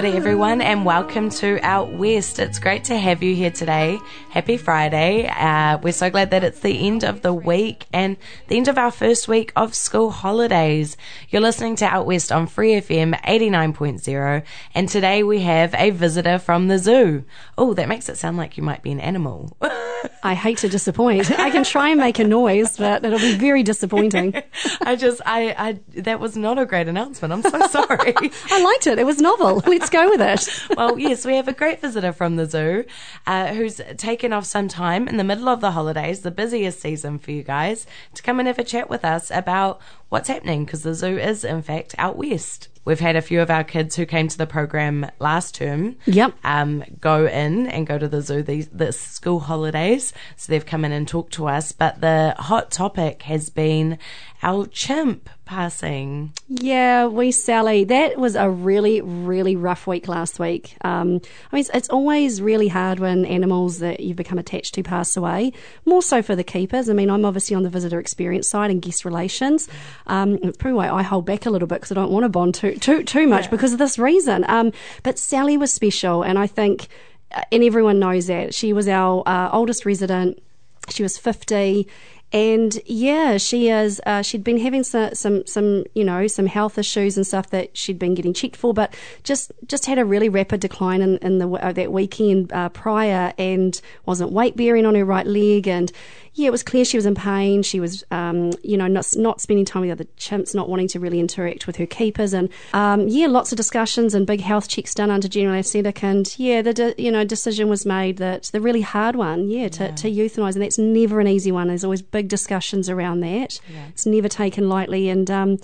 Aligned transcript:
Ora 0.00 0.12
everyone 0.12 0.62
and 0.62 0.86
welcome 0.86 1.28
to 1.28 1.58
Out 1.62 1.92
West. 1.92 2.38
It's 2.38 2.58
great 2.58 2.84
to 2.84 2.96
have 2.96 3.22
you 3.22 3.34
here 3.34 3.50
today. 3.50 3.98
Happy 4.30 4.56
Friday. 4.56 5.28
Uh, 5.28 5.76
we're 5.76 5.92
so 5.92 6.08
glad 6.08 6.30
that 6.30 6.42
it's 6.42 6.60
the 6.60 6.86
end 6.86 7.04
of 7.04 7.20
the 7.20 7.34
week 7.34 7.84
and 7.92 8.16
the 8.48 8.56
end 8.56 8.68
of 8.68 8.78
our 8.78 8.90
first 8.90 9.28
week 9.28 9.52
of 9.56 9.74
school 9.74 10.10
holidays. 10.10 10.96
You're 11.28 11.42
listening 11.42 11.76
to 11.76 11.84
Out 11.84 12.06
West 12.06 12.32
on 12.32 12.46
Free 12.46 12.80
FM 12.80 13.20
89.0 13.24 14.42
and 14.74 14.88
today 14.88 15.22
we 15.22 15.40
have 15.40 15.74
a 15.74 15.90
visitor 15.90 16.38
from 16.38 16.68
the 16.68 16.78
zoo. 16.78 17.24
Oh, 17.58 17.74
that 17.74 17.88
makes 17.88 18.08
it 18.08 18.16
sound 18.16 18.38
like 18.38 18.56
you 18.56 18.62
might 18.62 18.82
be 18.82 18.92
an 18.92 19.00
animal. 19.00 19.54
I 20.22 20.34
hate 20.34 20.58
to 20.58 20.68
disappoint. 20.68 21.30
I 21.38 21.50
can 21.50 21.64
try 21.64 21.88
and 21.88 21.98
make 21.98 22.18
a 22.18 22.24
noise, 22.24 22.76
but 22.76 23.04
it'll 23.04 23.18
be 23.18 23.36
very 23.36 23.62
disappointing. 23.62 24.34
I 24.82 24.96
just, 24.96 25.20
I, 25.24 25.54
I, 25.56 25.80
that 26.02 26.20
was 26.20 26.36
not 26.36 26.58
a 26.58 26.66
great 26.66 26.88
announcement. 26.88 27.32
I'm 27.32 27.42
so 27.42 27.66
sorry. 27.68 28.14
I 28.50 28.62
liked 28.62 28.86
it. 28.86 28.98
It 28.98 29.06
was 29.06 29.20
novel. 29.20 29.62
Let's 29.66 29.88
go 29.88 30.10
with 30.10 30.20
it. 30.20 30.76
well, 30.76 30.98
yes, 30.98 31.24
we 31.24 31.36
have 31.36 31.48
a 31.48 31.52
great 31.52 31.80
visitor 31.80 32.12
from 32.12 32.36
the 32.36 32.46
zoo 32.46 32.84
uh, 33.26 33.54
who's 33.54 33.80
taken 33.96 34.32
off 34.32 34.44
some 34.44 34.68
time 34.68 35.08
in 35.08 35.16
the 35.16 35.24
middle 35.24 35.48
of 35.48 35.60
the 35.60 35.70
holidays, 35.72 36.20
the 36.20 36.30
busiest 36.30 36.80
season 36.80 37.18
for 37.18 37.30
you 37.30 37.42
guys, 37.42 37.86
to 38.14 38.22
come 38.22 38.38
and 38.38 38.46
have 38.46 38.58
a 38.58 38.64
chat 38.64 38.90
with 38.90 39.04
us 39.04 39.30
about 39.30 39.80
what's 40.08 40.28
happening 40.28 40.64
because 40.64 40.82
the 40.82 40.94
zoo 40.94 41.18
is, 41.18 41.44
in 41.44 41.62
fact, 41.62 41.94
out 41.98 42.16
west. 42.16 42.68
We've 42.90 42.98
had 42.98 43.14
a 43.14 43.22
few 43.22 43.40
of 43.40 43.50
our 43.50 43.62
kids 43.62 43.94
who 43.94 44.04
came 44.04 44.26
to 44.26 44.36
the 44.36 44.48
program 44.48 45.08
last 45.20 45.54
term. 45.54 45.94
Yep. 46.06 46.34
Um, 46.42 46.82
go 47.00 47.24
in 47.24 47.68
and 47.68 47.86
go 47.86 47.98
to 47.98 48.08
the 48.08 48.20
zoo 48.20 48.42
these 48.42 48.66
this 48.66 48.98
school 48.98 49.38
holidays. 49.38 50.12
So 50.34 50.50
they've 50.50 50.66
come 50.66 50.84
in 50.84 50.90
and 50.90 51.06
talked 51.06 51.32
to 51.34 51.46
us. 51.46 51.70
But 51.70 52.00
the 52.00 52.34
hot 52.36 52.72
topic 52.72 53.22
has 53.22 53.48
been 53.48 53.96
our 54.42 54.66
chimp 54.66 55.28
passing. 55.44 56.32
Yeah, 56.48 57.06
we 57.06 57.30
Sally. 57.32 57.84
That 57.84 58.16
was 58.18 58.36
a 58.36 58.48
really, 58.48 59.00
really 59.00 59.54
rough 59.56 59.86
week 59.86 60.08
last 60.08 60.38
week. 60.38 60.76
Um, 60.82 61.20
I 61.50 61.56
mean, 61.56 61.60
it's, 61.60 61.70
it's 61.74 61.88
always 61.90 62.40
really 62.40 62.68
hard 62.68 63.00
when 63.00 63.24
animals 63.26 63.80
that 63.80 64.00
you've 64.00 64.16
become 64.16 64.38
attached 64.38 64.74
to 64.74 64.82
pass 64.82 65.16
away. 65.16 65.52
More 65.84 66.02
so 66.02 66.22
for 66.22 66.34
the 66.34 66.44
keepers. 66.44 66.88
I 66.88 66.94
mean, 66.94 67.10
I'm 67.10 67.24
obviously 67.24 67.54
on 67.56 67.64
the 67.64 67.68
visitor 67.68 68.00
experience 68.00 68.48
side 68.48 68.70
and 68.70 68.80
guest 68.80 69.04
relations. 69.04 69.68
Um, 70.06 70.38
it's 70.42 70.56
probably 70.56 70.76
why 70.76 70.88
I 70.90 71.02
hold 71.02 71.26
back 71.26 71.44
a 71.46 71.50
little 71.50 71.68
bit 71.68 71.76
because 71.76 71.90
I 71.92 71.96
don't 71.96 72.10
want 72.10 72.24
to 72.24 72.28
bond 72.30 72.54
too 72.54 72.76
too 72.76 73.02
too 73.02 73.26
much 73.26 73.44
Yeah. 73.44 73.50
because 73.50 73.72
of 73.72 73.78
this 73.78 73.98
reason. 73.98 74.44
Um, 74.48 74.72
but 75.02 75.18
Sally 75.18 75.56
was 75.58 75.72
special, 75.72 76.22
and 76.22 76.38
I 76.38 76.46
think, 76.46 76.88
uh, 77.32 77.42
and 77.52 77.62
everyone 77.62 77.98
knows 77.98 78.28
that 78.28 78.54
she 78.54 78.72
was 78.72 78.88
our 78.88 79.22
uh, 79.26 79.50
oldest 79.52 79.84
resident. 79.84 80.42
She 80.88 81.02
was 81.02 81.18
50. 81.18 81.86
And 82.32 82.78
yeah, 82.86 83.38
she 83.38 83.68
is. 83.68 84.00
Uh, 84.06 84.22
she'd 84.22 84.44
been 84.44 84.58
having 84.58 84.84
some, 84.84 85.14
some, 85.14 85.46
some, 85.46 85.84
you 85.94 86.04
know, 86.04 86.26
some 86.28 86.46
health 86.46 86.78
issues 86.78 87.16
and 87.16 87.26
stuff 87.26 87.50
that 87.50 87.76
she'd 87.76 87.98
been 87.98 88.14
getting 88.14 88.32
checked 88.32 88.56
for, 88.56 88.72
but 88.72 88.94
just, 89.24 89.50
just 89.66 89.86
had 89.86 89.98
a 89.98 90.04
really 90.04 90.28
rapid 90.28 90.60
decline 90.60 91.02
in, 91.02 91.16
in 91.18 91.38
the 91.38 91.48
uh, 91.48 91.72
that 91.72 91.92
weekend 91.92 92.52
uh, 92.52 92.68
prior, 92.68 93.32
and 93.36 93.80
wasn't 94.06 94.30
weight 94.30 94.56
bearing 94.56 94.86
on 94.86 94.94
her 94.94 95.04
right 95.04 95.26
leg, 95.26 95.66
and 95.66 95.90
yeah, 96.34 96.46
it 96.46 96.52
was 96.52 96.62
clear 96.62 96.84
she 96.84 96.96
was 96.96 97.06
in 97.06 97.14
pain. 97.14 97.62
She 97.62 97.80
was, 97.80 98.04
um, 98.10 98.52
you 98.62 98.76
know, 98.76 98.86
not 98.86 99.06
not 99.16 99.40
spending 99.40 99.64
time 99.64 99.82
with 99.82 99.90
other 99.90 100.04
chimps, 100.16 100.54
not 100.54 100.68
wanting 100.68 100.88
to 100.88 101.00
really 101.00 101.18
interact 101.18 101.66
with 101.66 101.76
her 101.76 101.86
keepers, 101.86 102.32
and 102.32 102.48
um, 102.72 103.08
yeah, 103.08 103.26
lots 103.26 103.52
of 103.52 103.56
discussions 103.56 104.14
and 104.14 104.26
big 104.26 104.40
health 104.40 104.68
checks 104.68 104.94
done 104.94 105.10
under 105.10 105.28
general 105.28 105.54
anaesthetic, 105.54 106.04
and 106.04 106.38
yeah, 106.38 106.62
the 106.62 106.72
de- 106.72 106.94
you 106.96 107.10
know 107.10 107.24
decision 107.24 107.68
was 107.68 107.84
made 107.84 108.18
that 108.18 108.44
the 108.52 108.60
really 108.60 108.82
hard 108.82 109.16
one, 109.16 109.48
yeah, 109.48 109.68
to, 109.68 109.92
to 109.92 110.10
euthanise, 110.10 110.54
and 110.54 110.62
that's 110.62 110.78
never 110.78 111.18
an 111.18 111.26
easy 111.26 111.50
one. 111.50 111.68
There's 111.68 111.84
always 111.84 112.02
big 112.02 112.19
discussions 112.28 112.88
around 112.88 113.20
that. 113.20 113.60
It's 113.88 114.06
never 114.06 114.28
taken 114.28 114.68
lightly, 114.68 115.08
and 115.08 115.30
um, 115.30 115.58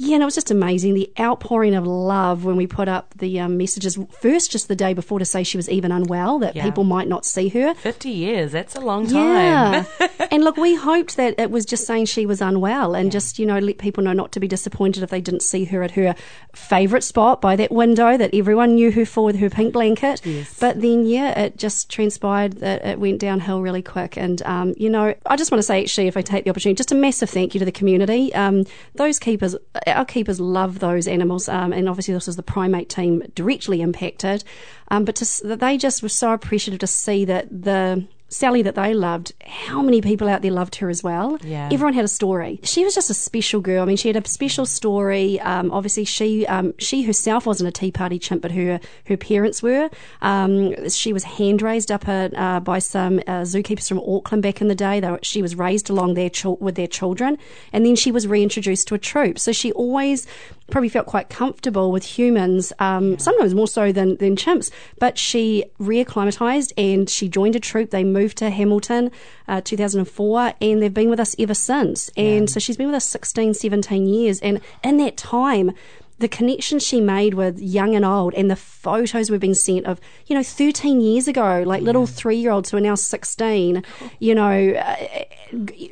yeah, 0.00 0.14
and 0.14 0.22
it 0.22 0.24
was 0.24 0.34
just 0.36 0.50
amazing 0.50 0.94
the 0.94 1.10
outpouring 1.18 1.74
of 1.74 1.84
love 1.86 2.44
when 2.44 2.54
we 2.56 2.66
put 2.68 2.86
up 2.88 3.12
the 3.18 3.40
um, 3.40 3.56
messages 3.58 3.98
first, 4.20 4.50
just 4.52 4.68
the 4.68 4.76
day 4.76 4.94
before, 4.94 5.18
to 5.18 5.24
say 5.24 5.42
she 5.42 5.56
was 5.58 5.68
even 5.68 5.90
unwell, 5.90 6.38
that 6.38 6.54
Yeah. 6.54 6.62
people 6.62 6.84
might 6.84 7.08
not 7.08 7.26
see 7.26 7.48
her. 7.48 7.74
50 7.74 8.08
years, 8.08 8.52
that's 8.52 8.76
a 8.76 8.80
long 8.80 9.06
time. 9.08 9.84
Yeah. 9.98 10.08
and 10.30 10.44
look, 10.44 10.56
we 10.56 10.76
hoped 10.76 11.16
that 11.16 11.34
it 11.38 11.50
was 11.50 11.66
just 11.66 11.84
saying 11.84 12.06
she 12.06 12.26
was 12.26 12.40
unwell 12.40 12.94
and 12.94 13.10
just, 13.10 13.38
you 13.40 13.44
know, 13.46 13.58
let 13.58 13.78
people 13.78 14.04
know 14.04 14.12
not 14.12 14.30
to 14.32 14.40
be 14.40 14.46
disappointed 14.46 15.02
if 15.02 15.10
they 15.10 15.20
didn't 15.20 15.42
see 15.42 15.64
her 15.64 15.82
at 15.82 15.90
her 15.92 16.14
favourite 16.54 17.02
spot 17.02 17.40
by 17.40 17.56
that 17.56 17.72
window 17.72 18.16
that 18.16 18.32
everyone 18.32 18.76
knew 18.76 18.92
her 18.92 19.04
for 19.04 19.24
with 19.24 19.36
her 19.40 19.50
pink 19.50 19.72
blanket. 19.72 20.24
Yes. 20.24 20.56
But 20.60 20.80
then, 20.80 21.06
yeah, 21.06 21.38
it 21.38 21.56
just 21.56 21.90
transpired 21.90 22.54
that 22.60 22.84
it 22.84 22.98
went 23.00 23.18
downhill 23.18 23.60
really 23.62 23.82
quick. 23.82 24.16
And, 24.16 24.40
um, 24.42 24.74
you 24.76 24.88
know, 24.90 25.14
I 25.26 25.36
just 25.36 25.50
want 25.50 25.58
to 25.58 25.62
say, 25.66 25.82
actually, 25.82 26.06
if 26.06 26.16
I 26.16 26.22
take 26.22 26.44
the 26.44 26.50
opportunity, 26.50 26.76
just 26.76 26.92
a 26.92 26.94
massive 26.94 27.30
thank 27.30 27.54
you 27.54 27.58
to 27.58 27.64
the 27.64 27.72
community. 27.72 28.32
Um, 28.34 28.64
those 28.94 29.18
keepers, 29.18 29.56
our 29.96 30.04
keepers 30.04 30.40
love 30.40 30.78
those 30.78 31.06
animals. 31.06 31.48
Um, 31.48 31.72
and 31.72 31.88
obviously, 31.88 32.14
this 32.14 32.26
was 32.26 32.36
the 32.36 32.42
primate 32.42 32.88
team 32.88 33.22
directly 33.34 33.80
impacted. 33.80 34.44
Um, 34.88 35.04
but 35.04 35.16
to, 35.16 35.56
they 35.56 35.78
just 35.78 36.02
were 36.02 36.08
so 36.08 36.32
appreciative 36.32 36.80
to 36.80 36.86
see 36.86 37.24
that 37.26 37.48
the 37.50 38.06
Sally 38.28 38.62
that 38.62 38.74
they 38.74 38.94
loved, 38.94 39.32
how 39.44 39.80
many 39.82 40.00
people 40.00 40.28
out 40.28 40.42
there 40.42 40.50
loved 40.50 40.76
her 40.76 40.90
as 40.90 41.02
well? 41.02 41.38
Yeah. 41.42 41.68
Everyone 41.72 41.94
had 41.94 42.04
a 42.04 42.08
story. 42.08 42.60
She 42.62 42.84
was 42.84 42.94
just 42.94 43.08
a 43.10 43.14
special 43.14 43.60
girl. 43.60 43.82
I 43.82 43.86
mean, 43.86 43.96
she 43.96 44.08
had 44.08 44.16
a 44.16 44.28
special 44.28 44.66
story. 44.66 45.40
Um, 45.40 45.70
obviously, 45.70 46.04
she 46.04 46.46
um, 46.46 46.74
she 46.78 47.02
herself 47.02 47.46
wasn't 47.46 47.68
a 47.68 47.72
Tea 47.72 47.90
Party 47.90 48.18
chimp, 48.18 48.42
but 48.42 48.52
her 48.52 48.80
her 49.06 49.16
parents 49.16 49.62
were. 49.62 49.88
Um, 50.20 50.88
she 50.88 51.12
was 51.12 51.24
hand 51.24 51.62
raised 51.62 51.90
up 51.90 52.06
at, 52.08 52.36
uh, 52.36 52.60
by 52.60 52.78
some 52.78 53.18
uh, 53.20 53.42
zookeepers 53.42 53.88
from 53.88 54.00
Auckland 54.00 54.42
back 54.42 54.60
in 54.60 54.68
the 54.68 54.74
day. 54.74 55.00
They 55.00 55.10
were, 55.10 55.20
she 55.22 55.42
was 55.42 55.56
raised 55.56 55.88
along 55.88 56.14
their 56.14 56.30
chil- 56.30 56.58
with 56.60 56.74
their 56.74 56.86
children, 56.86 57.38
and 57.72 57.86
then 57.86 57.96
she 57.96 58.12
was 58.12 58.26
reintroduced 58.26 58.88
to 58.88 58.94
a 58.94 58.98
troop. 58.98 59.38
So 59.38 59.52
she 59.52 59.72
always 59.72 60.26
probably 60.70 60.88
felt 60.88 61.06
quite 61.06 61.28
comfortable 61.28 61.90
with 61.90 62.04
humans, 62.04 62.72
um, 62.78 63.18
sometimes 63.18 63.54
more 63.54 63.68
so 63.68 63.92
than, 63.92 64.16
than 64.16 64.36
chimps. 64.36 64.70
But 64.98 65.18
she 65.18 65.64
reacclimatized 65.80 66.72
and 66.76 67.08
she 67.08 67.28
joined 67.28 67.56
a 67.56 67.60
troop. 67.60 67.90
They 67.90 68.04
moved 68.04 68.38
to 68.38 68.50
Hamilton, 68.50 69.10
uh, 69.46 69.60
2004, 69.62 70.54
and 70.60 70.82
they've 70.82 70.92
been 70.92 71.10
with 71.10 71.20
us 71.20 71.34
ever 71.38 71.54
since. 71.54 72.10
And 72.16 72.50
so 72.50 72.60
she's 72.60 72.76
been 72.76 72.86
with 72.86 72.96
us 72.96 73.06
16, 73.06 73.54
17 73.54 74.06
years. 74.06 74.40
And 74.40 74.60
in 74.84 74.98
that 74.98 75.16
time, 75.16 75.72
the 76.18 76.28
connection 76.28 76.78
she 76.78 77.00
made 77.00 77.34
with 77.34 77.60
young 77.60 77.94
and 77.94 78.04
old 78.04 78.34
and 78.34 78.50
the 78.50 78.56
photos 78.56 79.30
we've 79.30 79.40
been 79.40 79.54
sent 79.54 79.86
of, 79.86 80.00
you 80.26 80.34
know, 80.34 80.42
13 80.42 81.00
years 81.00 81.28
ago, 81.28 81.62
like 81.64 81.82
little 81.82 82.06
three 82.06 82.36
year 82.36 82.50
olds 82.50 82.70
who 82.70 82.76
are 82.76 82.80
now 82.80 82.94
16, 82.94 83.84
you 84.18 84.34
know, 84.34 84.70
uh, 84.72 84.96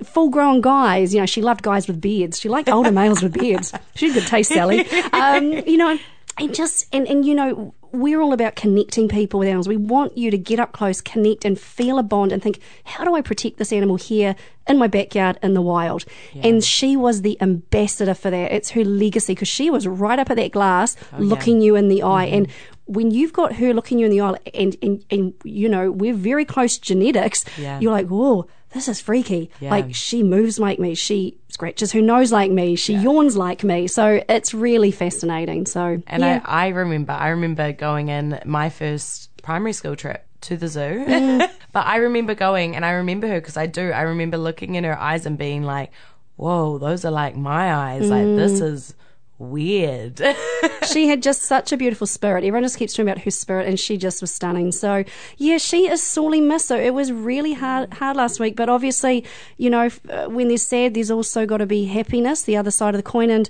full 0.04 0.28
grown 0.28 0.60
guys. 0.60 1.14
You 1.14 1.20
know, 1.20 1.26
she 1.26 1.42
loved 1.42 1.62
guys 1.62 1.86
with 1.86 2.00
beards. 2.00 2.40
She 2.40 2.48
liked 2.48 2.68
older 2.68 2.90
males 2.92 3.22
with 3.22 3.32
beards. 3.32 3.72
She 3.94 4.06
had 4.08 4.14
good 4.14 4.26
taste, 4.26 4.52
Sally. 4.52 4.86
Um, 5.12 5.52
you 5.52 5.78
know, 5.78 5.98
and 6.38 6.54
just, 6.54 6.86
and, 6.92 7.06
and, 7.06 7.24
you 7.24 7.34
know, 7.34 7.74
we're 7.96 8.20
all 8.20 8.32
about 8.32 8.56
connecting 8.56 9.08
people 9.08 9.40
with 9.40 9.48
animals. 9.48 9.68
We 9.68 9.76
want 9.76 10.16
you 10.16 10.30
to 10.30 10.38
get 10.38 10.60
up 10.60 10.72
close, 10.72 11.00
connect, 11.00 11.44
and 11.44 11.58
feel 11.58 11.98
a 11.98 12.02
bond 12.02 12.32
and 12.32 12.42
think, 12.42 12.60
how 12.84 13.04
do 13.04 13.14
I 13.14 13.22
protect 13.22 13.56
this 13.58 13.72
animal 13.72 13.96
here 13.96 14.36
in 14.68 14.78
my 14.78 14.86
backyard 14.86 15.38
in 15.42 15.54
the 15.54 15.62
wild? 15.62 16.04
And 16.42 16.62
she 16.62 16.96
was 16.96 17.22
the 17.22 17.40
ambassador 17.40 18.14
for 18.14 18.30
that. 18.30 18.52
It's 18.52 18.70
her 18.70 18.84
legacy 18.84 19.34
because 19.34 19.48
she 19.48 19.70
was 19.70 19.86
right 19.86 20.18
up 20.18 20.30
at 20.30 20.36
that 20.36 20.52
glass 20.52 20.96
oh, 21.12 21.18
looking 21.18 21.60
you 21.60 21.76
in 21.76 21.88
the 21.88 22.02
eye. 22.02 22.26
Mm-hmm. 22.26 22.34
And 22.34 22.48
when 22.86 23.10
you've 23.10 23.32
got 23.32 23.54
her 23.56 23.74
looking 23.74 23.98
you 23.98 24.06
in 24.06 24.10
the 24.12 24.20
eye 24.20 24.34
and, 24.54 24.76
and, 24.82 25.04
and 25.10 25.34
you 25.44 25.68
know, 25.68 25.90
we're 25.90 26.14
very 26.14 26.44
close 26.44 26.78
genetics, 26.78 27.44
Yeah. 27.58 27.80
you're 27.80 27.92
like, 27.92 28.06
whoa, 28.08 28.46
this 28.72 28.88
is 28.88 29.00
freaky. 29.00 29.50
Yeah. 29.60 29.70
Like 29.70 29.94
she 29.94 30.22
moves 30.22 30.58
like 30.58 30.78
me. 30.78 30.94
She 30.94 31.38
scratches 31.48 31.92
her 31.92 32.00
nose 32.02 32.30
like 32.32 32.50
me. 32.50 32.76
She 32.76 32.94
yawns 32.94 33.36
like 33.36 33.64
me. 33.64 33.86
So 33.88 34.22
it's 34.28 34.52
really 34.54 34.90
fascinating. 34.92 35.66
So, 35.66 36.00
And 36.06 36.22
yeah. 36.22 36.40
I, 36.44 36.66
I 36.66 36.68
remember, 36.68 37.12
I 37.12 37.28
remember 37.28 37.72
going 37.72 38.08
in 38.08 38.40
my 38.44 38.68
first 38.70 39.30
primary 39.42 39.72
school 39.72 39.96
trip 39.96 40.24
to 40.42 40.56
the 40.56 40.68
zoo. 40.68 41.04
Mm. 41.08 41.48
but 41.72 41.86
I 41.86 41.96
remember 41.96 42.34
going, 42.34 42.76
and 42.76 42.84
I 42.84 42.90
remember 42.92 43.26
her 43.28 43.40
because 43.40 43.56
I 43.56 43.66
do. 43.66 43.90
I 43.90 44.02
remember 44.02 44.36
looking 44.36 44.74
in 44.74 44.84
her 44.84 44.98
eyes 44.98 45.24
and 45.26 45.38
being 45.38 45.62
like, 45.62 45.90
"Whoa, 46.36 46.78
those 46.78 47.04
are 47.04 47.10
like 47.10 47.34
my 47.36 47.74
eyes. 47.74 48.08
Like 48.10 48.24
Mm. 48.26 48.36
this 48.36 48.60
is 48.60 48.94
weird. 49.38 50.20
she 50.90 51.08
had 51.08 51.22
just 51.22 51.42
such 51.42 51.72
a 51.72 51.76
beautiful 51.76 52.06
spirit. 52.06 52.44
Everyone 52.44 52.62
just 52.62 52.78
keeps 52.78 52.92
talking 52.92 53.08
about 53.08 53.22
her 53.24 53.30
spirit, 53.30 53.66
and 53.68 53.78
she 53.78 53.96
just 53.96 54.20
was 54.20 54.32
stunning. 54.34 54.72
So, 54.72 55.04
yeah, 55.36 55.58
she 55.58 55.88
is 55.88 56.02
sorely 56.02 56.40
missed. 56.40 56.68
So 56.68 56.76
it 56.78 56.94
was 56.94 57.12
really 57.12 57.52
hard, 57.54 57.92
hard 57.94 58.16
last 58.16 58.40
week. 58.40 58.56
But 58.56 58.68
obviously, 58.68 59.24
you 59.56 59.70
know, 59.70 59.88
uh, 60.08 60.26
when 60.26 60.48
there's 60.48 60.62
sad, 60.62 60.94
there's 60.94 61.10
also 61.10 61.46
got 61.46 61.58
to 61.58 61.66
be 61.66 61.84
happiness, 61.84 62.42
the 62.42 62.56
other 62.56 62.70
side 62.70 62.94
of 62.94 62.98
the 62.98 63.08
coin, 63.08 63.30
and. 63.30 63.48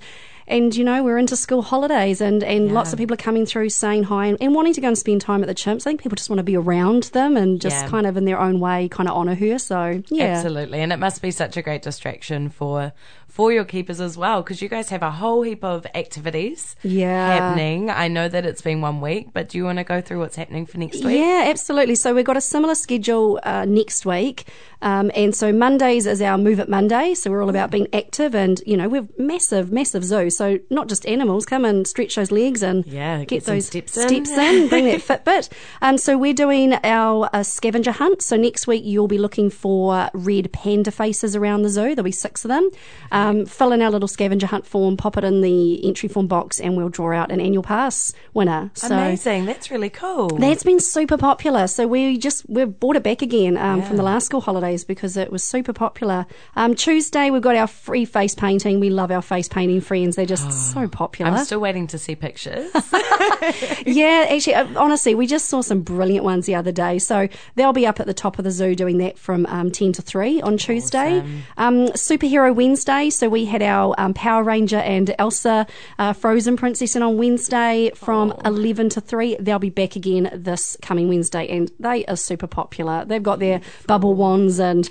And 0.48 0.76
you 0.76 0.84
know 0.84 1.02
we're 1.02 1.18
into 1.18 1.34
school 1.34 1.60
holidays, 1.60 2.20
and, 2.20 2.44
and 2.44 2.70
lots 2.70 2.92
of 2.92 3.00
people 3.00 3.14
are 3.14 3.16
coming 3.16 3.46
through 3.46 3.68
saying 3.70 4.04
hi 4.04 4.26
and, 4.26 4.38
and 4.40 4.54
wanting 4.54 4.74
to 4.74 4.80
go 4.80 4.86
and 4.86 4.96
spend 4.96 5.20
time 5.20 5.42
at 5.42 5.48
the 5.48 5.56
chimps. 5.56 5.80
I 5.80 5.90
think 5.90 6.02
people 6.02 6.14
just 6.14 6.30
want 6.30 6.38
to 6.38 6.44
be 6.44 6.56
around 6.56 7.02
them 7.14 7.36
and 7.36 7.60
just 7.60 7.74
Yeah. 7.74 7.88
kind 7.88 8.06
of 8.06 8.16
in 8.16 8.26
their 8.26 8.38
own 8.38 8.60
way, 8.60 8.86
kind 8.88 9.08
of 9.08 9.16
honour 9.16 9.34
her. 9.34 9.58
So 9.58 10.04
yeah, 10.08 10.26
Absolutely. 10.26 10.78
And 10.82 10.92
it 10.92 10.98
must 10.98 11.20
be 11.20 11.32
such 11.32 11.56
a 11.56 11.62
great 11.62 11.82
distraction 11.82 12.48
for 12.48 12.92
for 13.36 13.52
your 13.52 13.66
keepers 13.66 14.00
as 14.00 14.16
well 14.16 14.42
because 14.42 14.62
you 14.62 14.68
guys 14.68 14.88
have 14.88 15.02
a 15.02 15.10
whole 15.10 15.42
heap 15.42 15.62
of 15.62 15.86
activities 15.94 16.74
Yeah. 16.82 17.34
happening. 17.34 17.90
I 17.90 18.08
know 18.08 18.28
that 18.28 18.46
it's 18.46 18.62
been 18.62 18.80
one 18.80 19.02
week, 19.02 19.28
but 19.34 19.50
do 19.50 19.58
you 19.58 19.64
want 19.64 19.76
to 19.76 19.84
go 19.84 20.00
through 20.00 20.20
what's 20.20 20.36
happening 20.36 20.64
for 20.64 20.78
next 20.78 21.04
week? 21.04 21.18
Yeah, 21.18 21.44
absolutely. 21.46 21.96
So 21.96 22.14
we've 22.14 22.24
got 22.24 22.38
a 22.38 22.40
similar 22.40 22.74
schedule 22.74 23.38
uh, 23.42 23.66
next 23.66 24.06
week. 24.06 24.46
Um, 24.80 25.10
and 25.14 25.34
so 25.34 25.52
Mondays 25.52 26.06
is 26.06 26.22
our 26.22 26.38
Move 26.38 26.60
It 26.60 26.70
Monday. 26.70 27.12
So 27.12 27.30
we're 27.30 27.42
all 27.42 27.50
about 27.50 27.70
being 27.70 27.88
active 27.92 28.34
and, 28.34 28.62
you 28.66 28.76
know, 28.76 28.88
we're 28.88 29.06
massive, 29.18 29.70
massive 29.70 30.02
zoo. 30.04 30.30
So 30.30 30.58
not 30.70 30.88
just 30.88 31.04
animals, 31.06 31.44
come 31.44 31.66
and 31.66 31.86
stretch 31.86 32.14
those 32.14 32.30
legs 32.30 32.62
and 32.62 32.86
Yeah, 32.86 33.24
get 33.24 33.44
some 33.44 33.56
those 33.56 33.66
steps 33.66 33.98
in. 33.98 34.08
steps 34.08 34.30
in, 34.30 34.68
bring 34.68 34.86
that 34.86 35.00
Fitbit. 35.24 35.50
Um, 35.82 35.98
so 35.98 36.16
we're 36.16 36.32
doing 36.34 36.72
our 36.84 37.28
uh, 37.34 37.42
scavenger 37.42 37.92
hunt. 37.92 38.22
So 38.22 38.36
next 38.38 38.66
week 38.66 38.82
you'll 38.84 39.08
be 39.08 39.18
looking 39.18 39.50
for 39.50 40.08
red 40.14 40.52
panda 40.52 40.90
faces 40.90 41.36
around 41.36 41.60
the 41.62 41.68
zoo. 41.68 41.94
There'll 41.94 42.02
be 42.04 42.12
six 42.12 42.44
of 42.44 42.48
them. 42.48 42.70
Um, 43.12 43.25
fill 43.46 43.72
in 43.72 43.82
our 43.82 43.90
little 43.90 44.08
scavenger 44.08 44.46
hunt 44.46 44.66
form, 44.66 44.96
pop 44.96 45.16
it 45.16 45.24
in 45.24 45.40
the 45.40 45.86
entry 45.86 46.08
form 46.08 46.26
box, 46.26 46.60
and 46.60 46.76
we'll 46.76 46.88
draw 46.88 47.12
out 47.16 47.30
an 47.30 47.40
annual 47.40 47.62
pass 47.62 48.12
winner. 48.34 48.70
So 48.74 48.88
Amazing. 48.88 49.46
That's 49.46 49.70
really 49.70 49.90
cool. 49.90 50.28
that's 50.28 50.62
been 50.62 50.80
super 50.80 51.16
popular. 51.16 51.66
So 51.66 51.86
we 51.86 52.18
just 52.18 52.48
we've 52.48 52.78
brought 52.78 52.96
it 52.96 53.02
back 53.02 53.22
again 53.22 53.56
um, 53.56 53.82
from 53.82 53.96
the 53.96 54.02
last 54.02 54.26
school 54.26 54.40
holidays 54.40 54.84
because 54.84 55.16
it 55.16 55.30
was 55.30 55.42
super 55.42 55.72
popular. 55.72 56.26
Um, 56.56 56.74
Tuesday 56.74 57.30
we've 57.30 57.42
got 57.42 57.56
our 57.56 57.66
free 57.66 58.04
face 58.04 58.34
painting. 58.34 58.80
We 58.80 58.90
love 58.90 59.10
our 59.10 59.22
face 59.22 59.48
painting 59.48 59.80
friends. 59.80 60.16
They're 60.16 60.26
just 60.26 60.50
so 60.72 60.88
popular. 60.88 61.32
I'm 61.32 61.44
still 61.44 61.60
waiting 61.60 61.86
to 61.88 61.98
see 61.98 62.14
pictures. 62.14 62.70
yeah, 63.86 64.26
actually, 64.30 64.54
uh, 64.54 64.66
honestly, 64.76 65.14
we 65.14 65.26
just 65.26 65.48
saw 65.48 65.60
some 65.62 65.82
brilliant 65.82 66.24
ones 66.24 66.46
the 66.46 66.54
other 66.54 66.72
day. 66.72 66.98
So 66.98 67.28
they'll 67.54 67.72
be 67.72 67.86
up 67.86 68.00
at 68.00 68.06
the 68.06 68.14
top 68.14 68.38
of 68.38 68.44
the 68.44 68.50
zoo 68.50 68.74
doing 68.74 68.98
that 68.98 69.18
from 69.18 69.46
um, 69.46 69.70
10 69.70 69.92
to 69.94 70.02
3 70.02 70.42
on 70.42 70.56
Tuesday. 70.56 71.18
Um, 71.56 71.86
Superhero 71.88 72.54
Wednesday. 72.54 73.10
So 73.16 73.28
we 73.28 73.44
had 73.46 73.62
our 73.62 73.94
um, 73.98 74.14
Power 74.14 74.42
Ranger 74.42 74.78
and 74.78 75.14
Elsa 75.18 75.66
uh, 75.98 76.12
Frozen 76.12 76.56
Princess 76.56 76.94
in 76.96 77.02
on 77.02 77.16
Wednesday 77.16 77.90
from 77.94 78.32
11 78.44 78.90
to 78.90 79.00
3. 79.00 79.36
They'll 79.40 79.58
be 79.58 79.70
back 79.70 79.96
again 79.96 80.30
this 80.34 80.76
coming 80.82 81.08
Wednesday, 81.08 81.48
and 81.48 81.70
they 81.80 82.04
are 82.06 82.16
super 82.16 82.46
popular. 82.46 83.04
They've 83.04 83.22
got 83.22 83.38
their 83.38 83.60
bubble 83.86 84.14
wands 84.14 84.58
and. 84.60 84.88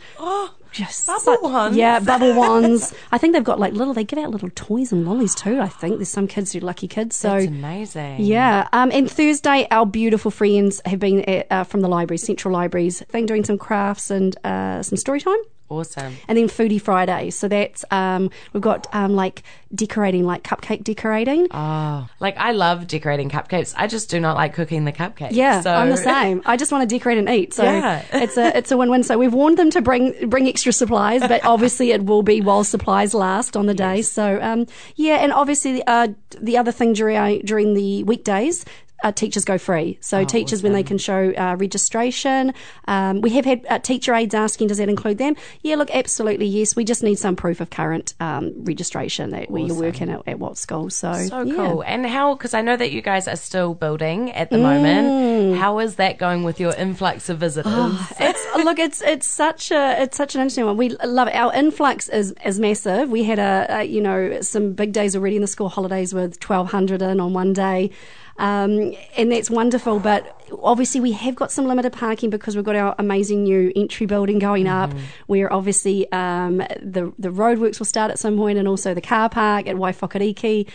Just 0.72 1.08
bubble 1.08 1.22
such- 1.22 1.42
wands? 1.42 1.78
Yeah, 1.78 2.00
bubble 2.02 2.36
wands. 2.38 2.94
I 3.10 3.18
think 3.18 3.32
they've 3.34 3.42
got 3.44 3.60
like 3.62 3.72
little, 3.72 3.94
they 3.94 4.04
give 4.04 4.20
out 4.20 4.32
little 4.32 4.50
toys 4.56 4.92
and 4.92 5.06
lollies 5.08 5.34
too, 5.34 5.62
I 5.62 5.70
think. 5.70 6.00
There's 6.00 6.10
some 6.10 6.28
kids 6.28 6.52
who 6.52 6.60
are 6.60 6.64
lucky 6.64 6.90
kids. 6.90 7.16
So 7.16 7.30
That's 7.30 7.46
amazing. 7.46 8.20
yeah, 8.20 8.68
um, 8.74 8.92
and 8.92 9.10
Thursday, 9.10 9.68
our 9.72 9.86
beautiful 9.86 10.32
friends 10.32 10.82
have 10.86 11.00
been 11.00 11.22
at, 11.30 11.48
uh, 11.50 11.64
from 11.64 11.80
the 11.80 11.88
libraries, 11.88 12.24
Central 12.24 12.54
Libraries, 12.54 13.02
been 13.14 13.26
doing 13.26 13.46
some 13.46 13.58
crafts 13.58 14.12
and 14.12 14.36
uh, 14.44 14.84
some 14.84 14.98
story 14.98 15.22
time. 15.22 15.38
Awesome. 15.68 16.16
And 16.28 16.38
then 16.38 16.48
Foodie 16.48 16.80
Friday. 16.80 17.32
So 17.32 17.48
that's, 17.48 17.84
um, 17.90 18.30
we've 18.54 18.62
got 18.62 18.86
um, 18.94 19.16
like 19.16 19.42
decorating, 19.74 20.24
like 20.24 20.44
cupcake 20.44 20.84
decorating. 20.84 21.48
Oh, 21.52 22.08
like 22.20 22.38
I 22.38 22.52
love 22.52 22.86
decorating 22.86 23.30
cupcakes. 23.32 23.74
I 23.76 23.88
just 23.88 24.10
do 24.12 24.20
not 24.20 24.36
like 24.36 24.54
cooking 24.54 24.86
the 24.86 24.92
cupcakes. 24.92 25.30
Yeah, 25.32 25.62
so 25.62 25.74
I'm 25.74 25.90
the 25.90 25.98
same. 26.14 26.44
I 26.46 26.56
just 26.56 26.72
want 26.72 26.88
to 26.88 26.96
decorate 26.96 27.18
and 27.18 27.28
eat. 27.28 27.54
So 27.54 27.64
Yeah. 27.64 28.06
it's 28.14 28.38
a 28.38 28.56
it's 28.56 28.72
a 28.72 28.78
win 28.78 28.92
win. 28.92 29.02
So 29.04 29.18
we've 29.18 29.34
warned 29.34 29.58
them 29.58 29.72
to 29.72 29.82
bring 29.82 30.30
bring 30.30 30.48
extra 30.48 30.72
supplies, 30.72 31.22
but 31.22 31.44
obviously 31.46 31.92
it 31.92 32.06
will 32.06 32.22
be 32.24 32.42
while 32.42 32.64
supplies 32.64 33.14
last 33.16 33.58
on 33.58 33.66
the 33.66 33.74
day. 33.74 34.04
So 34.04 34.40
um, 34.42 34.68
yeah, 34.96 35.16
and 35.16 35.34
obviously 35.34 35.82
uh, 35.88 36.10
the 36.40 36.58
other 36.58 36.72
thing 36.72 36.94
during 36.94 37.42
during 37.42 37.74
the 37.74 38.04
weekdays. 38.04 38.66
Uh, 39.04 39.12
teachers 39.12 39.44
go 39.46 39.58
free. 39.58 39.98
So 40.02 40.24
teachers, 40.24 40.64
when 40.64 40.72
they 40.74 40.82
can 40.82 40.98
show 40.98 41.32
uh, 41.38 41.56
registration, 41.60 42.54
um, 42.88 43.22
we 43.22 43.30
have 43.32 43.46
had 43.46 43.66
uh, 43.70 43.78
teacher 43.80 44.14
aides 44.16 44.34
asking, 44.34 44.68
does 44.68 44.78
that 44.78 44.90
include 44.90 45.18
them? 45.18 45.36
Yeah, 45.62 45.76
look, 45.76 45.92
absolutely 45.94 46.46
yes. 46.48 46.76
We 46.76 46.86
just 46.86 47.04
need 47.04 47.20
some 47.20 47.36
proof 47.36 47.60
of 47.62 47.70
current 47.70 48.14
um, 48.20 48.54
registration 48.64 49.32
that 49.32 49.52
where 49.52 49.62
you're 49.62 49.76
working 49.76 50.10
at, 50.10 50.22
at 50.28 50.40
what 50.40 50.58
school. 50.58 50.90
So, 50.90 51.14
So 51.14 51.42
yeah. 51.42 51.56
cool. 51.56 51.84
And 51.86 52.06
how, 52.06 52.36
because 52.36 52.54
I 52.54 52.62
know 52.62 52.76
that 52.78 52.92
you 52.92 53.02
guys 53.02 53.28
are 53.28 53.36
still 53.36 53.74
building 53.76 54.32
at 54.32 54.50
the 54.50 54.58
Mm. 54.58 54.62
moment. 54.62 55.58
How 55.58 55.80
is 55.80 55.96
that 55.96 56.18
going 56.18 56.44
with 56.44 56.60
your 56.60 56.74
influx 56.74 57.30
of 57.30 57.38
visitors? 57.38 57.74
it's 58.20 58.64
look, 58.64 58.80
it's 58.80 59.02
it's 59.02 59.28
such 59.28 59.72
a 59.72 60.02
it's 60.02 60.16
such 60.18 60.36
an 60.36 60.42
interesting 60.42 60.66
one. 60.66 60.78
We 60.78 60.90
love 60.90 61.28
it. 61.28 61.36
Our 61.36 61.54
influx 61.54 62.10
is 62.10 62.34
is 62.46 62.60
massive. 62.60 63.10
We 63.10 63.24
had 63.24 63.40
a, 63.40 63.68
a 63.70 63.84
you 63.84 64.02
know 64.02 64.42
some 64.42 64.74
big 64.74 64.94
days 64.94 65.16
already 65.16 65.36
in 65.36 65.42
the 65.42 65.48
school 65.48 65.70
holidays 65.70 66.14
with 66.14 66.40
twelve 66.40 66.72
hundred 66.72 67.02
in 67.02 67.20
on 67.20 67.34
one 67.34 67.54
day. 67.54 67.92
Um, 68.38 68.94
and 69.16 69.32
that's 69.32 69.50
wonderful, 69.50 70.00
but 70.00 70.42
obviously 70.62 71.00
we 71.00 71.14
have 71.14 71.36
got 71.36 71.52
some 71.52 71.68
limited 71.68 71.94
parking 71.94 72.30
because 72.30 72.56
we've 72.56 72.66
got 72.66 72.76
our 72.76 72.94
amazing 73.00 73.44
new 73.44 73.72
entry 73.76 74.06
building 74.06 74.40
going 74.40 74.68
up, 74.68 74.92
where 75.28 75.52
obviously 75.52 76.12
um, 76.12 76.58
the 76.58 77.14
the 77.18 77.30
roadworks 77.30 77.80
will 77.80 77.86
start 77.86 78.12
at 78.12 78.20
some 78.20 78.36
point, 78.36 78.58
and 78.58 78.68
also 78.68 78.94
the 78.94 79.02
car 79.02 79.30
park 79.30 79.68
at 79.68 79.76
Waiwhakareke. 79.76 80.68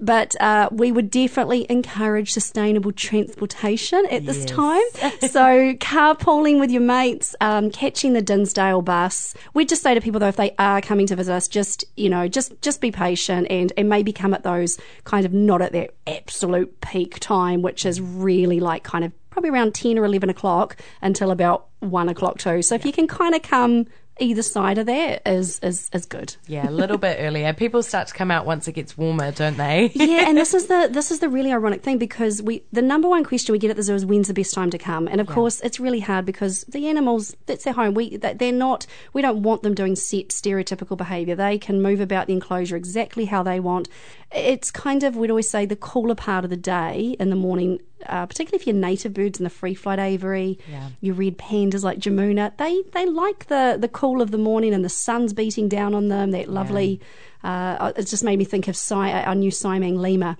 But 0.00 0.34
uh, 0.40 0.68
we 0.72 0.90
would 0.90 1.10
definitely 1.10 1.66
encourage 1.70 2.32
sustainable 2.32 2.92
transportation 2.92 4.04
at 4.10 4.26
this 4.26 4.44
time. 4.44 4.82
so 5.20 5.74
carpooling 5.74 6.58
with 6.58 6.70
your 6.70 6.82
mates, 6.82 7.36
um, 7.40 7.70
catching 7.70 8.12
the 8.12 8.22
Dinsdale 8.22 8.82
bus. 8.82 9.34
We'd 9.54 9.68
just 9.68 9.82
say 9.82 9.94
to 9.94 10.00
people 10.00 10.18
though, 10.20 10.28
if 10.28 10.36
they 10.36 10.54
are 10.58 10.80
coming 10.80 11.06
to 11.06 11.16
visit 11.16 11.32
us, 11.32 11.48
just 11.48 11.84
you 11.96 12.10
know, 12.10 12.26
just 12.26 12.60
just 12.60 12.80
be 12.80 12.90
patient 12.90 13.46
and 13.50 13.72
and 13.76 13.88
maybe 13.88 14.12
come 14.12 14.34
at 14.34 14.42
those 14.42 14.78
kind 15.04 15.24
of 15.24 15.32
not 15.32 15.62
at 15.62 15.72
their 15.72 15.88
absolute 16.06 16.80
peak 16.80 17.20
time, 17.20 17.62
which 17.62 17.86
is 17.86 18.00
really 18.00 18.60
like 18.60 18.82
kind 18.82 19.04
of 19.04 19.12
probably 19.30 19.50
around 19.50 19.74
ten 19.74 19.98
or 19.98 20.04
eleven 20.04 20.28
o'clock 20.28 20.76
until 21.02 21.30
about 21.30 21.68
one 21.80 22.08
o'clock 22.08 22.38
too. 22.38 22.62
So 22.62 22.74
if 22.74 22.84
you 22.84 22.92
can 22.92 23.06
kind 23.06 23.34
of 23.34 23.42
come 23.42 23.86
either 24.20 24.42
side 24.42 24.78
of 24.78 24.86
that 24.86 25.22
is 25.26 25.58
is 25.60 25.90
is 25.92 26.06
good. 26.06 26.36
yeah, 26.46 26.68
a 26.68 26.70
little 26.70 26.98
bit 26.98 27.16
earlier. 27.20 27.52
People 27.52 27.82
start 27.82 28.08
to 28.08 28.14
come 28.14 28.30
out 28.30 28.46
once 28.46 28.68
it 28.68 28.72
gets 28.72 28.96
warmer, 28.96 29.32
don't 29.32 29.56
they? 29.56 29.90
yeah, 29.94 30.28
and 30.28 30.38
this 30.38 30.54
is 30.58 30.66
the 30.66 30.88
this 30.90 31.10
is 31.10 31.18
the 31.18 31.28
really 31.28 31.52
ironic 31.52 31.82
thing 31.82 31.98
because 31.98 32.42
we 32.42 32.62
the 32.72 32.82
number 32.82 33.08
one 33.08 33.24
question 33.24 33.52
we 33.52 33.58
get 33.58 33.70
at 33.70 33.76
the 33.76 33.82
zoo 33.82 33.94
is 33.94 34.06
when's 34.06 34.28
the 34.28 34.34
best 34.34 34.54
time 34.54 34.70
to 34.70 34.78
come, 34.78 35.08
and 35.08 35.20
of 35.20 35.26
course 35.26 35.60
it's 35.60 35.80
really 35.80 36.00
hard 36.00 36.24
because 36.24 36.64
the 36.64 36.88
animals 36.88 37.36
that's 37.46 37.64
their 37.64 37.74
home. 37.74 37.94
We 37.94 38.16
they're 38.16 38.52
not 38.52 38.86
we 39.12 39.22
don't 39.22 39.42
want 39.42 39.62
them 39.62 39.74
doing 39.74 39.96
set 39.96 40.28
stereotypical 40.28 40.96
behaviour. 40.96 41.34
They 41.34 41.58
can 41.58 41.82
move 41.82 42.00
about 42.00 42.26
the 42.26 42.32
enclosure 42.34 42.76
exactly 42.76 43.24
how 43.24 43.42
they 43.42 43.60
want. 43.60 43.88
It's 44.32 44.70
kind 44.70 45.02
of 45.02 45.16
we'd 45.16 45.30
always 45.30 45.48
say 45.50 45.66
the 45.66 45.76
cooler 45.76 46.14
part 46.14 46.44
of 46.44 46.50
the 46.50 46.56
day 46.56 47.16
in 47.18 47.30
the 47.30 47.36
morning. 47.36 47.80
Uh, 48.06 48.26
particularly 48.26 48.60
if 48.60 48.66
you're 48.66 48.76
native 48.76 49.14
birds 49.14 49.38
in 49.40 49.44
the 49.44 49.50
free 49.50 49.74
flight 49.74 49.98
aviary, 49.98 50.58
your 51.00 51.14
red 51.14 51.38
pandas 51.38 51.82
like 51.82 51.98
Jamuna, 51.98 52.56
they 52.58 52.82
they 52.92 53.06
like 53.06 53.46
the 53.46 53.76
the 53.78 53.88
cool 53.88 54.20
of 54.22 54.30
the 54.30 54.38
morning 54.38 54.74
and 54.74 54.84
the 54.84 54.88
sun's 54.88 55.32
beating 55.32 55.68
down 55.68 55.94
on 55.94 56.08
them. 56.08 56.30
That 56.32 56.48
lovely. 56.48 57.00
Uh, 57.42 57.92
it 57.96 58.06
just 58.06 58.24
made 58.24 58.38
me 58.38 58.44
think 58.46 58.68
of 58.68 58.76
our 58.90 59.34
new 59.34 59.50
Simang 59.50 59.98
lemur, 59.98 60.36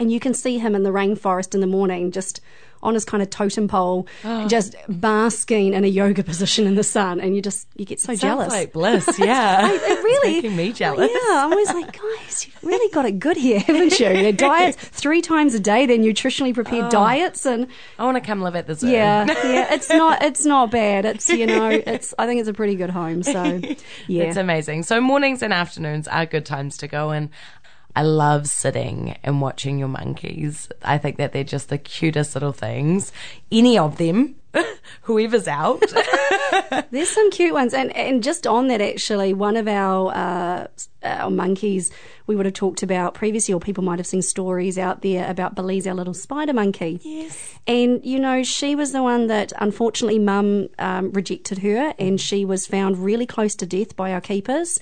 and 0.00 0.10
you 0.10 0.18
can 0.18 0.34
see 0.34 0.58
him 0.58 0.74
in 0.74 0.82
the 0.82 0.90
rainforest 0.90 1.54
in 1.54 1.60
the 1.60 1.66
morning, 1.68 2.10
just 2.10 2.40
on 2.82 2.94
his 2.94 3.04
kind 3.04 3.22
of 3.22 3.28
totem 3.28 3.68
pole, 3.68 4.06
oh. 4.24 4.48
just 4.48 4.74
basking 4.88 5.74
in 5.74 5.84
a 5.84 5.86
yoga 5.86 6.22
position 6.24 6.66
in 6.66 6.76
the 6.76 6.82
sun, 6.82 7.20
and 7.20 7.36
you 7.36 7.42
just 7.42 7.66
you 7.76 7.84
get 7.84 8.00
so 8.00 8.06
Sounds 8.06 8.20
jealous. 8.22 8.48
like 8.48 8.72
bliss, 8.72 9.06
yeah. 9.18 9.68
It 9.70 10.02
really 10.02 10.36
It's 10.36 10.44
making 10.44 10.56
me 10.56 10.72
jealous. 10.72 11.10
Yeah, 11.10 11.44
I'm 11.44 11.52
always 11.52 11.68
like, 11.74 11.92
guys, 11.92 12.46
you've 12.46 12.64
really 12.64 12.90
got 12.90 13.04
it 13.04 13.18
good 13.18 13.36
here, 13.36 13.60
haven't 13.60 14.00
you? 14.00 14.08
Your 14.08 14.32
diets 14.48 14.76
three 14.82 15.20
times 15.20 15.52
a 15.54 15.60
day, 15.60 15.84
they're 15.84 15.98
nutritionally 15.98 16.54
prepared 16.54 16.86
Oh. 16.86 16.88
diets, 16.90 17.44
and 17.44 17.66
I 17.98 18.04
want 18.06 18.16
to 18.16 18.22
come 18.22 18.40
live 18.40 18.56
at 18.56 18.66
the 18.66 18.74
zoo. 18.74 18.88
yeah, 18.88 19.26
yeah, 19.26 19.66
it's 19.74 19.90
not 19.90 20.22
it's 20.22 20.46
not 20.46 20.70
bad. 20.70 21.04
It's 21.04 21.28
you 21.28 21.44
know, 21.46 21.68
it's 21.68 22.14
I 22.18 22.24
think 22.26 22.40
it's 22.40 22.48
a 22.48 22.54
pretty 22.54 22.76
good 22.76 22.88
home. 22.90 23.22
So 23.22 23.60
yeah, 24.06 24.22
It's 24.24 24.38
amazing. 24.38 24.84
So 24.84 25.02
mornings 25.02 25.42
and 25.42 25.52
afternoons 25.52 26.08
are 26.08 26.24
good 26.24 26.46
times 26.46 26.78
to 26.78 26.88
go 26.88 27.10
and 27.10 27.28
I 27.96 28.02
love 28.02 28.46
sitting 28.46 29.16
and 29.22 29.40
watching 29.40 29.78
your 29.78 29.88
monkeys. 29.88 30.68
I 30.82 30.98
think 30.98 31.16
that 31.16 31.32
they're 31.32 31.44
just 31.44 31.68
the 31.68 31.78
cutest 31.78 32.34
little 32.34 32.52
things. 32.52 33.12
Any 33.50 33.78
of 33.78 33.96
them, 33.96 34.36
whoever's 35.02 35.48
out. 35.48 35.82
There's 36.90 37.10
some 37.10 37.30
cute 37.30 37.52
ones, 37.52 37.74
and 37.74 37.94
and 37.96 38.22
just 38.22 38.46
on 38.46 38.68
that, 38.68 38.80
actually, 38.80 39.32
one 39.32 39.56
of 39.56 39.68
our 39.68 40.12
uh, 40.14 40.66
uh, 41.02 41.22
or 41.24 41.30
monkeys, 41.30 41.90
we 42.26 42.36
would 42.36 42.46
have 42.46 42.54
talked 42.54 42.82
about 42.82 43.14
previously, 43.14 43.52
or 43.54 43.60
people 43.60 43.82
might 43.84 43.98
have 43.98 44.06
seen 44.06 44.22
stories 44.22 44.78
out 44.78 45.02
there 45.02 45.28
about 45.30 45.54
Belize, 45.54 45.86
our 45.86 45.94
little 45.94 46.14
spider 46.14 46.52
monkey. 46.52 47.00
Yes. 47.02 47.58
And, 47.66 48.04
you 48.04 48.18
know, 48.18 48.42
she 48.42 48.74
was 48.74 48.92
the 48.92 49.02
one 49.02 49.26
that 49.28 49.52
unfortunately 49.58 50.18
mum 50.18 50.68
um, 50.78 51.12
rejected 51.12 51.58
her 51.58 51.94
and 51.98 52.20
she 52.20 52.44
was 52.44 52.66
found 52.66 52.98
really 53.04 53.26
close 53.26 53.54
to 53.56 53.66
death 53.66 53.96
by 53.96 54.12
our 54.12 54.20
keepers. 54.20 54.78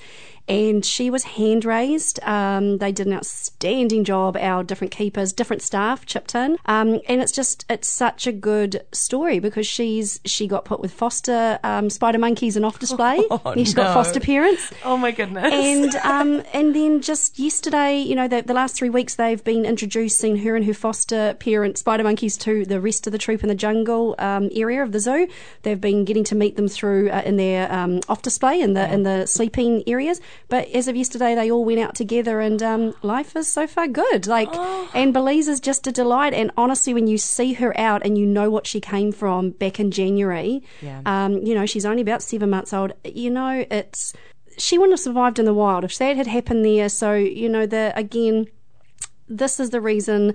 And 0.49 0.83
she 0.83 1.11
was 1.11 1.25
hand 1.25 1.67
raised. 1.67 2.21
Um, 2.23 2.79
they 2.79 2.91
did 2.91 3.07
an 3.07 3.13
outstanding 3.13 4.03
job. 4.05 4.35
Our 4.35 4.65
different 4.65 4.93
keepers, 4.93 5.35
different 5.35 5.61
staff 5.61 6.07
chipped 6.07 6.35
in. 6.35 6.57
Um, 6.65 7.01
and 7.07 7.21
it's 7.21 7.33
just, 7.33 7.67
it's 7.69 7.87
such 7.87 8.27
a 8.27 8.33
good 8.33 8.83
story 8.93 9.41
because 9.41 9.67
she's, 9.67 10.21
she 10.25 10.47
got 10.47 10.65
put 10.65 10.81
with 10.81 10.91
foster 10.91 11.59
um, 11.63 11.91
spider 11.91 12.17
monkeys 12.19 12.57
and 12.57 12.65
off 12.65 12.79
display. 12.79 13.19
Oh, 13.31 13.43
and 13.45 13.59
she's 13.67 13.75
got 13.75 13.93
foster 13.93 14.21
parents 14.21 14.73
Oh 14.87 14.97
my 14.97 15.11
goodness. 15.11 15.53
and 15.53 15.95
um, 16.09 16.43
and 16.53 16.75
then 16.75 17.01
just 17.01 17.39
yesterday, 17.39 17.99
you 17.99 18.15
know, 18.15 18.27
the, 18.29 18.43
the 18.43 18.55
last 18.55 18.77
three 18.77 18.91
weeks 18.91 19.15
they've 19.17 19.43
been 19.45 19.65
introducing 19.65 20.39
her 20.39 20.57
and 20.57 20.65
her 20.65 20.75
foster 20.75 21.35
parent 21.39 21.79
spider 21.79 22.03
monkeys 22.05 22.37
to 22.39 22.65
the 22.65 22.81
rest 22.81 23.07
of 23.07 23.13
the 23.13 23.19
troop 23.19 23.43
in 23.43 23.49
the 23.49 23.55
jungle 23.55 24.15
um, 24.19 24.49
area 24.55 24.83
of 24.83 24.93
the 24.93 25.01
zoo. 25.01 25.29
They've 25.63 25.81
been 25.81 26.05
getting 26.05 26.25
to 26.25 26.35
meet 26.35 26.57
them 26.57 26.69
through 26.69 27.11
uh, 27.11 27.23
in 27.25 27.37
their 27.37 27.71
um, 27.73 28.01
off 28.09 28.23
display 28.23 28.61
in 28.61 28.75
the 28.75 28.93
in 28.93 29.03
the 29.03 29.27
sleeping 29.27 29.83
areas. 29.87 30.21
But 30.49 30.69
as 30.69 30.89
of 30.89 30.97
yesterday, 30.97 31.35
they 31.35 31.51
all 31.51 31.65
went 31.65 31.81
out 31.81 31.95
together, 31.95 32.41
and 32.41 32.63
um, 32.63 32.95
life 33.03 33.37
is 33.37 33.49
so 33.49 33.67
far 33.67 33.87
good. 33.87 34.27
Like, 34.27 34.49
and 34.95 35.13
Belize 35.13 35.49
is 35.49 35.61
just 35.61 35.87
a 35.87 35.93
delight. 35.93 36.33
And 36.35 36.51
honestly, 36.57 36.95
when 36.95 37.07
you 37.07 37.19
see 37.19 37.53
her 37.55 37.79
out 37.79 38.05
and 38.05 38.17
you 38.17 38.27
know 38.27 38.51
what 38.51 38.67
she 38.67 38.81
came 38.81 39.13
from 39.13 39.51
back 39.51 39.79
in 39.79 39.91
January, 39.91 40.63
Yeah. 40.83 41.01
um, 41.07 41.39
you 41.45 41.55
know, 41.55 41.67
she's 41.67 41.85
only 41.85 42.03
about 42.03 42.23
seven 42.23 42.51
months 42.51 42.73
old. 42.73 42.93
You 43.05 43.31
know, 43.31 43.67
it's 43.71 44.13
she 44.59 44.77
wouldn't 44.79 44.93
have 44.99 45.05
survived 45.05 45.39
in 45.39 45.45
the 45.45 45.55
wild 45.55 45.85
if 45.85 45.97
that 45.99 46.17
had 46.17 46.27
happened 46.27 46.65
there. 46.65 46.89
So 46.89 47.15
you 47.15 47.49
know, 47.49 47.67
the 47.67 47.93
again, 47.97 48.47
this 49.29 49.59
is 49.61 49.71
the 49.71 49.81
reason. 49.81 50.35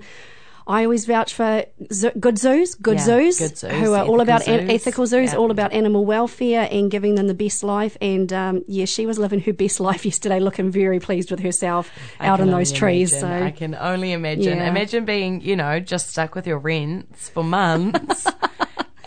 I 0.66 0.84
always 0.84 1.04
vouch 1.04 1.34
for 1.34 1.66
zo- 1.92 2.12
good 2.18 2.38
zoos, 2.38 2.74
good, 2.74 2.94
Yeah, 2.96 3.04
zoos, 3.04 3.38
good 3.38 3.58
zoos, 3.58 3.70
who 3.70 3.92
are 3.92 4.06
all 4.06 4.22
about 4.22 4.48
an- 4.48 4.70
ethical 4.70 5.04
zoos, 5.06 5.32
Yeah. 5.34 5.38
all 5.38 5.50
about 5.50 5.74
animal 5.74 6.06
welfare 6.06 6.66
and 6.72 6.90
giving 6.90 7.16
them 7.16 7.26
the 7.26 7.34
best 7.34 7.62
life. 7.62 7.98
And 8.00 8.32
um, 8.32 8.64
yeah, 8.66 8.86
she 8.86 9.04
was 9.04 9.18
living 9.18 9.40
her 9.40 9.52
best 9.52 9.78
life 9.78 10.06
yesterday, 10.10 10.40
looking 10.40 10.70
very 10.70 11.00
pleased 11.00 11.30
with 11.30 11.40
herself 11.40 11.90
I 12.18 12.28
out 12.28 12.40
in 12.40 12.50
those 12.50 12.72
trees. 12.72 13.12
imagine. 13.12 13.40
So 13.40 13.46
I 13.46 13.50
can 13.50 13.74
only 13.74 14.12
imagine. 14.12 14.56
Yeah. 14.56 14.70
Imagine 14.70 15.04
being, 15.04 15.42
you 15.42 15.54
know, 15.54 15.80
just 15.80 16.08
stuck 16.08 16.34
with 16.34 16.46
your 16.46 16.58
rents 16.58 17.28
for 17.28 17.44
months. 17.44 18.26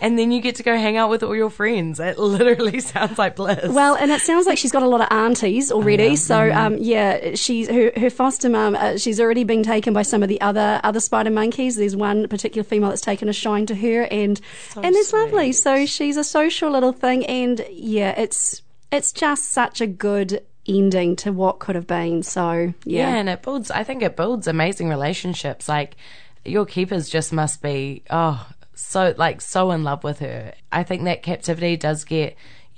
and 0.00 0.18
then 0.18 0.32
you 0.32 0.40
get 0.40 0.56
to 0.56 0.62
go 0.62 0.76
hang 0.76 0.96
out 0.96 1.10
with 1.10 1.22
all 1.22 1.34
your 1.36 1.50
friends. 1.50 2.00
It 2.00 2.18
literally 2.18 2.80
sounds 2.80 3.18
like 3.18 3.36
bliss. 3.36 3.70
Well, 3.72 3.94
and 3.96 4.10
it 4.10 4.20
sounds 4.22 4.46
like 4.46 4.58
she's 4.58 4.72
got 4.72 4.82
a 4.82 4.88
lot 4.88 5.00
of 5.00 5.08
aunties 5.10 5.70
already. 5.72 6.16
So, 6.16 6.36
Mm-hmm. 6.38 6.58
um, 6.58 6.76
yeah, 6.78 7.34
she's 7.34 7.68
her, 7.68 7.92
her 7.96 8.10
foster 8.10 8.48
mum. 8.48 8.74
Uh, 8.74 8.96
she's 8.96 9.20
already 9.20 9.44
been 9.44 9.62
taken 9.62 9.92
by 9.92 10.02
some 10.02 10.22
of 10.22 10.28
the 10.28 10.40
other 10.40 10.80
other 10.84 11.00
spider 11.00 11.30
monkeys. 11.30 11.76
There's 11.76 11.96
one 11.96 12.28
particular 12.28 12.64
female 12.64 12.90
that's 12.90 13.00
taken 13.02 13.28
a 13.28 13.32
shine 13.32 13.66
to 13.66 13.74
her, 13.74 14.02
and 14.04 14.40
and 14.76 14.94
it's 14.96 15.12
lovely. 15.12 15.52
So 15.52 15.86
she's 15.86 16.16
a 16.16 16.24
social 16.24 16.70
little 16.70 16.92
thing, 16.92 17.26
and 17.26 17.64
yeah, 17.70 18.14
it's 18.18 18.62
it's 18.90 19.12
just 19.12 19.50
such 19.52 19.80
a 19.80 19.86
good 19.86 20.42
ending 20.66 21.16
to 21.16 21.32
what 21.32 21.58
could 21.60 21.74
have 21.74 21.86
been. 21.86 22.22
So 22.22 22.52
yeah. 22.52 22.72
yeah, 23.10 23.16
and 23.16 23.28
it 23.28 23.42
builds, 23.42 23.70
I 23.70 23.84
think 23.84 24.02
it 24.02 24.16
builds 24.16 24.46
amazing 24.46 24.88
relationships. 24.90 25.68
Like, 25.68 25.96
your 26.44 26.66
keepers 26.66 27.08
just 27.08 27.32
must 27.32 27.62
be, 27.62 28.02
oh, 28.10 28.46
so, 28.78 29.14
like, 29.18 29.40
so 29.40 29.70
in 29.72 29.82
love 29.84 30.04
with 30.04 30.20
her. 30.20 30.54
I 30.70 30.82
think 30.84 31.04
that 31.04 31.22
captivity 31.22 31.76
does 31.76 32.04
get, 32.04 32.36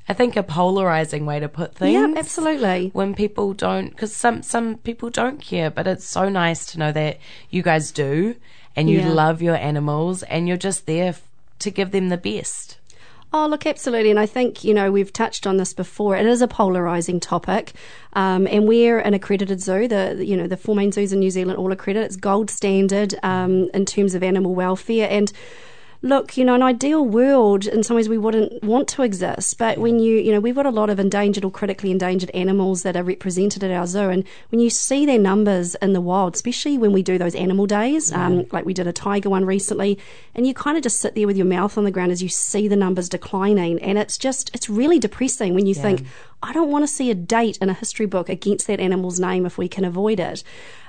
I 0.09 0.15
think, 0.15 0.35
a 0.37 0.43
polarizing 0.43 1.27
way 1.27 1.41
to 1.41 1.49
put 1.49 1.75
things. 1.75 1.93
yeah, 1.93 2.19
absolutely. 2.19 2.91
when 2.93 3.15
people 3.15 3.53
don't 3.53 3.91
because 3.91 4.15
some 4.15 4.43
some 4.43 4.77
people 4.79 5.11
don't 5.11 5.41
care 5.41 5.71
but 5.71 5.87
it's 5.87 6.07
so 6.07 6.29
nice 6.29 6.67
to 6.73 6.79
know 6.79 6.91
that 6.93 7.19
you 7.51 7.63
guys 7.63 7.93
do 7.93 8.35
and 8.75 8.89
you 8.89 9.01
Yeah. 9.01 9.13
love 9.13 9.43
your 9.43 9.57
animals 9.57 10.23
and 10.25 10.49
you're 10.49 10.57
just 10.57 10.87
there 10.87 11.09
f- 11.11 11.23
to 11.61 11.71
give 11.71 11.91
them 11.93 12.09
the 12.09 12.17
best 12.17 12.79
Oh, 13.33 13.47
look, 13.47 13.65
absolutely. 13.65 14.11
And 14.11 14.19
I 14.19 14.27
think, 14.27 14.65
you 14.65 14.75
know, 14.75 14.91
we've 14.91 15.13
touched 15.13 15.47
on 15.47 15.57
this 15.57 15.73
before. 15.73 16.17
It 16.17 16.27
is 16.27 16.43
a 16.43 16.49
polarising 16.49 17.21
topic. 17.23 17.73
Um, 18.15 18.49
and 18.49 18.67
we're 18.67 18.99
an 18.99 19.15
accredited 19.15 19.61
zoo. 19.61 19.87
The, 19.87 20.19
you 20.27 20.37
know, 20.37 20.49
the 20.49 20.57
four 20.57 20.75
main 20.75 20.91
zoos 20.91 21.13
in 21.13 21.21
New 21.21 21.31
Zealand 21.31 21.57
all 21.57 21.71
accredited. 21.71 22.07
It's 22.07 22.17
gold 22.17 22.51
standard 22.51 23.15
um, 23.23 23.71
in 23.73 23.85
terms 23.87 24.17
of 24.17 24.25
animal 24.25 24.57
welfare. 24.57 25.07
And 25.09 25.33
look, 26.03 26.37
you 26.37 26.45
know, 26.45 26.55
an 26.55 26.63
ideal 26.63 27.05
world, 27.05 27.67
in 27.67 27.83
some 27.83 27.95
ways 27.95 28.09
we 28.09 28.17
wouldn't 28.17 28.63
want 28.63 28.89
to 28.89 29.03
exist. 29.03 29.59
But 29.59 29.79
when 29.79 29.99
you, 29.99 30.17
you 30.17 30.33
know, 30.33 30.41
we've 30.41 30.55
got 30.55 30.67
a 30.67 30.71
lot 30.71 30.89
of 30.89 30.99
endangered 30.99 31.45
or 31.45 31.51
critically 31.51 31.91
endangered 31.91 32.31
animals 32.31 32.83
that 32.85 32.97
are 32.97 33.03
represented 33.03 33.63
at 33.63 33.71
our 33.71 33.87
zoo. 33.87 34.09
And 34.09 34.25
when 34.49 34.61
you 34.61 34.71
see 34.71 35.05
their 35.05 35.19
numbers 35.19 35.75
in 35.77 35.93
the 35.93 36.01
wild, 36.01 36.35
especially 36.35 36.79
when 36.79 36.93
we 36.93 37.03
do 37.03 37.19
those 37.19 37.35
animal 37.35 37.67
days, 37.67 38.13
um, 38.13 38.47
like 38.51 38.65
we 38.65 38.73
did 38.73 38.87
a 38.87 38.93
tiger 38.93 39.29
one 39.29 39.45
recently, 39.45 39.99
and 40.35 40.47
you 40.47 40.55
kind 40.55 40.77
of 40.77 40.83
just 40.83 41.01
sit 41.01 41.15
there 41.15 41.27
with 41.27 41.37
your 41.37 41.47
mouth 41.47 41.77
on 41.77 41.85
the 41.85 41.91
ground 41.91 42.13
as 42.13 42.23
you 42.23 42.29
see 42.29 42.67
the 42.67 42.77
numbers 42.77 43.09
declining. 43.09 43.79
And 43.83 43.99
it's 43.99 44.17
just, 44.17 44.51
it's 44.55 44.71
really 44.71 44.99
depressing 44.99 45.55
when 45.55 45.67
you 45.67 45.75
think, 45.75 46.07
I 46.43 46.55
don't 46.55 46.71
want 46.71 46.85
to 46.85 46.89
see 46.89 47.11
a 47.11 47.15
date 47.15 47.59
in 47.61 47.69
a 47.69 47.75
history 47.75 48.07
book 48.07 48.31
against 48.31 48.67
that 48.69 48.81
animal's 48.81 49.21
name 49.21 49.45
if 49.45 49.59
we 49.59 49.69
can 49.69 49.85
avoid 49.85 50.19
it. 50.19 50.43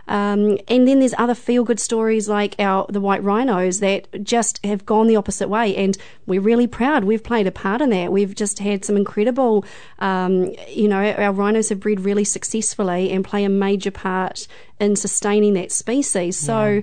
Um, 0.07 0.57
and 0.67 0.87
then 0.87 0.99
there's 0.99 1.13
other 1.17 1.35
feel 1.35 1.63
good 1.63 1.79
stories 1.79 2.27
like 2.27 2.55
our 2.59 2.85
the 2.89 3.01
white 3.01 3.23
rhinos 3.23 3.79
that 3.79 4.23
just 4.23 4.63
have 4.65 4.85
gone 4.85 5.07
the 5.07 5.15
opposite 5.15 5.47
way, 5.47 5.75
and 5.75 5.97
we're 6.25 6.41
really 6.41 6.67
proud. 6.67 7.03
We've 7.03 7.23
played 7.23 7.47
a 7.47 7.51
part 7.51 7.81
in 7.81 7.89
that. 7.91 8.11
We've 8.11 8.35
just 8.35 8.59
had 8.59 8.83
some 8.83 8.97
incredible, 8.97 9.65
um, 9.99 10.53
you 10.67 10.87
know, 10.87 11.11
our 11.11 11.31
rhinos 11.31 11.69
have 11.69 11.79
bred 11.79 12.01
really 12.01 12.23
successfully 12.23 13.11
and 13.11 13.23
play 13.23 13.43
a 13.43 13.49
major 13.49 13.91
part 13.91 14.47
in 14.79 14.95
sustaining 14.95 15.53
that 15.53 15.71
species. 15.71 16.37
So. 16.37 16.65
Yeah, 16.65 16.81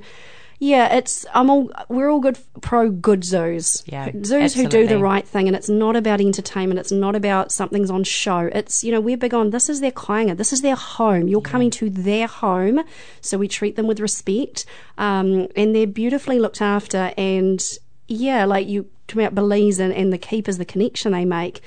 it's 0.93 1.25
I'm 1.35 1.51
all 1.51 1.71
we're 1.89 2.11
all 2.11 2.21
good 2.21 2.39
pro 2.61 2.91
good 2.91 3.25
zoos. 3.25 3.85
Yeah, 3.87 4.11
zoos 4.25 4.55
who 4.55 4.67
do 4.67 4.87
the 4.87 4.99
right 4.99 5.27
thing, 5.27 5.47
and 5.47 5.57
it's 5.57 5.69
not 5.69 5.95
about 5.95 6.21
entertainment. 6.21 6.81
It's 6.81 6.91
not 6.91 7.15
about 7.15 7.53
something's 7.53 7.91
on 7.91 8.03
show. 8.05 8.51
It's 8.53 8.83
you 8.83 8.91
know 8.91 9.01
we're 9.01 9.17
big 9.17 9.35
on 9.35 9.51
this 9.51 9.69
is 9.69 9.81
their 9.81 9.93
kainga, 9.93 10.37
this 10.37 10.53
is 10.53 10.63
their 10.63 10.75
home. 10.75 11.29
You're 11.29 11.41
coming 11.41 11.71
to 11.71 11.91
their 11.91 12.27
home, 12.27 12.81
so 13.21 13.39
we 13.39 13.47
treat 13.47 13.77
them 13.77 13.87
with 13.87 14.01
respect, 14.01 14.67
um, 14.97 15.47
and 15.55 15.75
they're 15.75 15.87
beautifully 15.87 16.41
looked 16.41 16.61
after. 16.61 17.13
And 17.17 17.65
yeah, 18.09 18.45
like 18.45 18.67
you 18.67 18.91
talk 19.07 19.17
about 19.17 19.35
Belize 19.35 19.79
and, 19.79 19.93
and 19.93 20.13
the 20.13 20.19
keepers, 20.19 20.59
the 20.59 20.65
connection 20.65 21.13
they 21.13 21.25
make. 21.25 21.61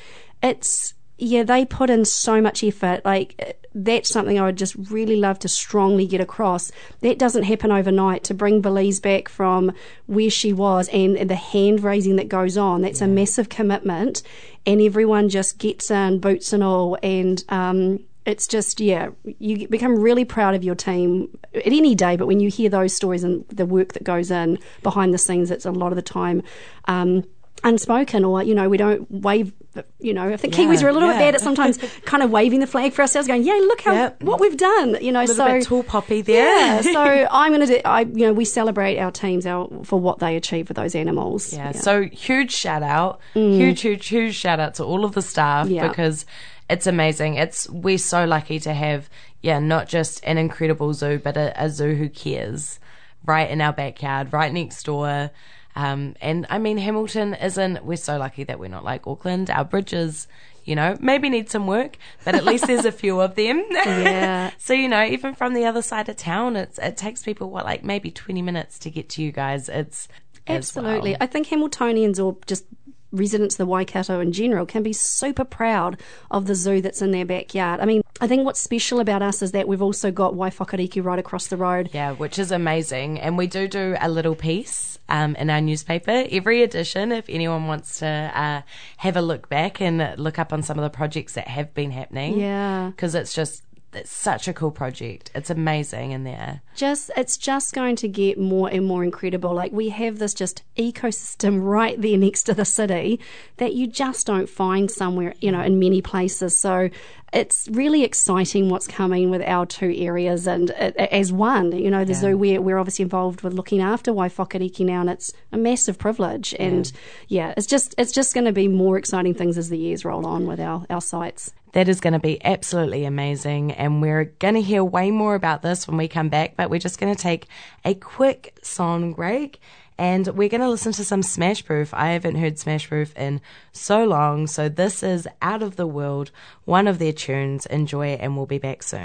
It's 0.44 0.96
yeah, 1.22 1.44
they 1.44 1.66
put 1.66 1.92
in 1.92 2.04
so 2.04 2.42
much 2.42 2.63
effort. 2.63 3.06
Like 3.06 3.36
uh, 3.40 3.54
that's 3.75 4.10
something 4.10 4.40
I 4.40 4.46
would 4.46 4.58
just 4.58 4.74
really 4.90 5.16
love 5.16 5.38
to 5.40 5.48
strongly 5.48 6.08
get 6.08 6.20
across. 6.20 6.72
That 7.01 7.20
doesn't 7.20 7.44
happen 7.44 7.72
overnight. 7.72 8.24
To 8.25 8.34
bring 8.34 8.60
Belize 8.60 9.00
back 9.00 9.30
from 9.30 9.72
where 10.08 10.32
she 10.32 10.51
was 10.51 10.90
and, 10.90 11.16
and 11.16 11.30
the 11.30 11.36
hand 11.36 11.84
raising 11.84 12.16
that 12.16 12.28
goes 12.28 12.58
on, 12.58 12.82
that's 12.82 13.01
a 13.01 13.08
massive 13.08 13.50
commitment. 13.50 14.24
And 14.66 14.82
everyone 14.82 15.30
just 15.30 15.60
gets 15.60 15.92
in, 15.92 16.20
boots 16.20 16.54
and 16.54 16.63
all, 16.63 16.98
and 17.04 17.44
um, 17.50 18.00
it's 18.25 18.48
just 18.48 18.80
yeah, 18.80 19.10
you 19.24 19.68
become 19.68 20.00
really 20.00 20.25
proud 20.25 20.56
of 20.56 20.63
your 20.63 20.75
team 20.75 21.38
at 21.54 21.68
any 21.68 21.94
day. 21.94 22.16
But 22.16 22.25
when 22.25 22.40
you 22.40 22.50
hear 22.50 22.70
those 22.70 22.96
stories 22.96 23.24
and 23.24 23.48
the 23.50 23.68
work 23.68 23.94
that 23.94 24.04
goes 24.04 24.32
in 24.32 24.58
behind 24.82 25.13
the 25.13 25.20
scenes, 25.20 25.51
it's 25.51 25.68
a 25.68 25.72
lot 25.72 25.92
of 25.92 25.98
the 25.98 26.01
time. 26.01 26.42
Um, 26.86 27.25
unspoken 27.63 28.25
or 28.25 28.42
you 28.42 28.56
know 28.56 28.68
we 28.68 28.78
don't 28.78 29.10
wave 29.12 29.54
you 30.00 30.13
know 30.13 30.28
i 30.30 30.36
think 30.38 30.58
Yeah, 30.58 30.66
kiwis 30.66 30.84
are 30.84 30.90
a 30.90 30.94
little 30.94 31.08
yeah. 31.10 31.18
bit 31.18 31.24
bad 31.25 31.36
at 31.36 31.42
sometimes 31.42 31.78
kind 32.06 32.22
of 32.24 32.30
waving 32.30 32.60
the 32.60 32.68
flag 32.68 32.92
for 32.94 33.01
ourselves 33.04 33.28
going 33.28 33.44
yeah 33.44 33.54
look 33.54 33.82
how 33.82 33.94
Yep. 33.94 34.24
what 34.24 34.40
we've 34.42 34.58
done 34.58 34.98
you 35.01 35.12
know 35.12 35.25
so 35.25 35.46
bit 35.46 35.63
tall 35.66 35.84
poppy 35.84 36.22
there 36.22 36.46
yeah 36.46 36.82
so 36.82 37.28
i'm 37.32 37.51
gonna 37.54 37.66
do 37.68 37.80
i 37.86 38.01
you 38.01 38.25
know 38.28 38.34
we 38.34 38.44
celebrate 38.46 38.98
our 39.00 39.12
teams 39.12 39.46
our, 39.46 39.70
for 39.84 40.00
what 40.00 40.20
they 40.20 40.36
achieve 40.36 40.68
with 40.68 40.75
those 40.78 40.94
animals 40.96 41.54
Yeah, 41.54 41.72
so 41.72 42.04
huge 42.04 42.51
shout 42.51 42.84
out, 42.84 43.20
huge, 43.34 43.82
huge, 43.82 44.08
huge 44.08 44.36
shout 44.36 44.60
out 44.60 44.75
to 44.75 44.84
all 44.84 45.06
of 45.06 45.13
the 45.13 45.22
staff 45.22 45.68
Mm. 45.68 45.75
Yeah. 45.75 45.88
because 45.88 46.25
it's 46.70 46.88
amazing. 46.88 47.36
It's 47.36 47.70
we're 47.70 47.98
so 47.98 48.24
lucky 48.25 48.58
to 48.62 48.74
have, 48.74 49.10
yeah, 49.42 49.60
not 49.60 49.90
just 49.90 50.24
an 50.24 50.38
incredible 50.38 50.94
zoo, 50.94 51.20
but 51.20 51.36
a, 51.36 51.54
a 51.62 51.70
zoo 51.70 51.96
who 51.96 52.08
cares, 52.08 52.80
right 53.25 53.50
in 53.50 53.60
our 53.60 53.74
backyard, 53.74 54.32
right 54.32 54.54
next 54.54 54.84
door. 54.86 55.32
Um, 55.75 56.16
and 56.22 56.46
I 56.50 56.58
mean, 56.58 56.78
Hamilton 56.78 57.34
isn't. 57.34 57.86
We're 57.86 57.98
so 57.98 58.18
lucky 58.18 58.44
that 58.46 58.60
we're 58.60 58.70
not 58.70 58.84
like 58.84 59.08
Auckland. 59.08 59.50
Our 59.50 59.63
bridges, 59.63 60.28
you 60.66 60.75
know, 60.75 60.98
maybe 61.00 61.30
need 61.30 61.50
some 61.50 61.68
work, 61.68 61.98
but 62.25 62.36
at 62.36 62.44
least 62.44 62.68
there's 62.68 62.86
a 62.86 62.92
few 62.92 63.20
of 63.22 63.36
them. 63.36 63.66
Yeah. 63.72 64.51
so 64.58 64.74
you 64.74 64.88
know, 64.88 65.04
even 65.04 65.34
from 65.34 65.54
the 65.54 65.66
other 65.66 65.82
side 65.82 66.10
of 66.10 66.18
town, 66.18 66.56
it's 66.56 66.78
it 66.80 66.98
takes 66.98 67.24
people 67.24 67.50
what 67.50 67.66
like 67.66 67.84
maybe 67.84 68.12
twenty 68.12 68.42
minutes 68.42 68.80
to 68.80 68.90
get 68.90 69.10
to 69.10 69.22
you 69.24 69.32
guys. 69.32 69.70
It's 69.70 70.08
as 70.48 70.75
well. 70.75 70.86
Absolutely. 70.86 71.18
I 71.20 71.25
think 71.28 71.48
Hamiltonians 71.48 72.24
or 72.24 72.38
just 72.46 72.66
residents 73.12 73.56
of 73.56 73.60
the 73.60 73.65
Waikato 73.65 74.20
in 74.20 74.32
general 74.32 74.65
can 74.65 74.84
be 74.84 74.94
super 74.94 75.44
proud 75.44 76.00
of 76.30 76.46
the 76.46 76.56
zoo 76.56 76.82
that's 76.82 77.01
in 77.01 77.12
their 77.12 77.25
backyard. 77.25 77.80
I 77.80 77.86
mean, 77.86 78.01
I 78.20 78.27
think 78.27 78.46
what's 78.46 78.62
special 78.62 79.00
about 79.00 79.22
us 79.22 79.41
is 79.41 79.51
that 79.51 79.68
we've 79.68 79.82
also 79.82 80.12
got 80.12 80.34
Waiwhakareke 80.34 81.03
right 81.03 81.20
across 81.20 81.48
the 81.48 81.58
road. 81.58 81.89
Yeah, 81.94 82.13
which 82.13 82.39
is 82.39 82.51
amazing. 82.51 83.20
And 83.20 83.38
we 83.38 83.48
do 83.48 83.68
do 83.68 83.96
a 84.00 84.10
little 84.10 84.36
piece 84.36 85.00
um, 85.10 85.36
in 85.36 85.50
our 85.50 85.62
newspaper 85.62 86.25
every 86.32 86.63
edition 86.63 87.12
if 87.12 87.25
anyone 87.27 87.68
wants 87.68 88.00
to 88.00 88.08
uh, 88.08 88.62
have 88.98 89.18
a 89.18 89.22
look 89.22 89.50
back 89.50 89.82
and 89.82 90.18
look 90.18 90.39
up 90.39 90.53
on 90.53 90.63
some 90.63 90.80
of 90.80 90.84
the 90.84 90.89
projects 90.89 91.34
that 91.34 91.48
have 91.48 91.74
been 91.74 91.91
happening. 91.91 92.39
Yeah. 92.39 92.91
Because 92.96 93.13
it's 93.13 93.34
just 93.34 93.63
it's 93.94 94.12
such 94.12 94.48
a 94.48 94.54
cool 94.54 94.72
project. 94.72 95.32
It's 95.36 95.50
amazing 95.50 96.12
in 96.12 96.24
there. 96.24 96.62
just 96.76 97.12
it's 97.18 97.38
just 97.38 97.74
going 97.74 97.96
to 97.98 98.08
get 98.08 98.40
more 98.40 98.70
and 98.70 98.86
more 98.86 99.04
incredible 99.04 99.54
like 99.54 99.72
we 99.72 99.90
have 99.90 100.20
this 100.20 100.34
just 100.34 100.64
ecosystem 100.78 101.60
right 101.78 102.02
there 102.02 102.18
next 102.18 102.44
to 102.44 102.54
the 102.54 102.66
city 102.66 103.20
that 103.58 103.74
you 103.74 103.88
just 103.88 104.26
don't 104.26 104.50
find 104.50 104.90
somewhere 104.90 105.34
you 105.42 105.52
know 105.52 105.62
in 105.62 105.78
many 105.80 106.02
places 106.02 106.58
so 106.58 106.90
it's 107.34 107.70
really 107.72 108.04
exciting 108.04 108.70
what's 108.70 108.88
coming 108.88 109.30
with 109.30 109.42
our 109.42 109.66
two 109.66 109.94
areas 109.96 110.48
and 110.48 110.72
uh, 110.72 110.92
as 110.98 111.32
one. 111.32 111.72
You 111.72 111.90
know 111.90 112.04
the 112.04 112.14
zoo 112.14 112.38
we're, 112.38 112.62
we're 112.62 112.78
obviously 112.78 113.04
involved 113.04 113.42
with 113.42 113.54
looking 113.54 113.82
after 113.82 114.12
Waiwhakareke 114.12 114.86
now 114.86 115.02
and 115.02 115.10
it's 115.10 115.34
a 115.52 115.58
massive 115.58 115.98
privilege. 115.98 116.54
And 116.60 116.92
yeah 117.28 117.54
it's 117.56 117.68
just 117.68 117.96
it's 117.98 118.12
just 118.12 118.34
going 118.34 118.46
to 118.46 118.52
be 118.52 118.68
more 118.68 118.98
exciting 118.98 119.34
things 119.34 119.58
as 119.58 119.70
the 119.70 119.78
years 119.78 120.04
roll 120.04 120.26
on 120.26 120.46
with 120.46 120.60
our 120.60 120.86
our 120.90 121.02
sites. 121.02 121.54
That 121.74 121.88
is 121.88 122.02
going 122.02 122.14
to 122.14 122.20
be 122.20 122.44
absolutely 122.44 123.06
amazing. 123.06 123.72
And 123.72 124.02
we're 124.02 124.26
going 124.26 124.56
to 124.56 124.62
hear 124.62 124.84
way 124.84 125.10
more 125.10 125.36
about 125.36 125.62
this 125.62 125.88
when 125.88 125.96
we 125.96 126.10
come 126.10 126.28
back, 126.28 126.56
but 126.58 126.70
we're 126.70 126.80
just 126.80 127.00
going 127.00 127.16
to 127.16 127.22
take 127.22 127.48
a 127.86 127.94
quick 127.94 128.58
song 128.62 129.14
break 129.14 129.62
and 130.01 130.25
we're 130.29 130.50
going 130.50 130.62
to 130.62 130.67
listen 130.67 130.91
to 130.93 131.05
some 131.05 131.22
Smashproof. 131.22 131.89
I 131.93 132.13
haven't 132.13 132.34
heard 132.34 132.55
Smashproof 132.55 133.15
in 133.15 133.39
so 133.72 134.03
long. 134.03 134.48
So 134.48 134.67
this 134.67 135.03
is 135.03 135.27
Out 135.43 135.62
of 135.62 135.75
the 135.75 135.86
World, 135.86 136.31
one 136.65 136.88
of 136.88 136.98
their 136.98 137.13
tunes. 137.13 137.67
Enjoy 137.67 138.08
and 138.08 138.36
we'll 138.36 138.48
be 138.48 138.58
back 138.58 138.81
soon. 138.81 139.03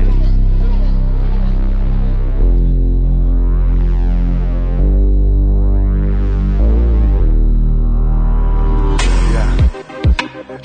Yeah. 9.34 9.68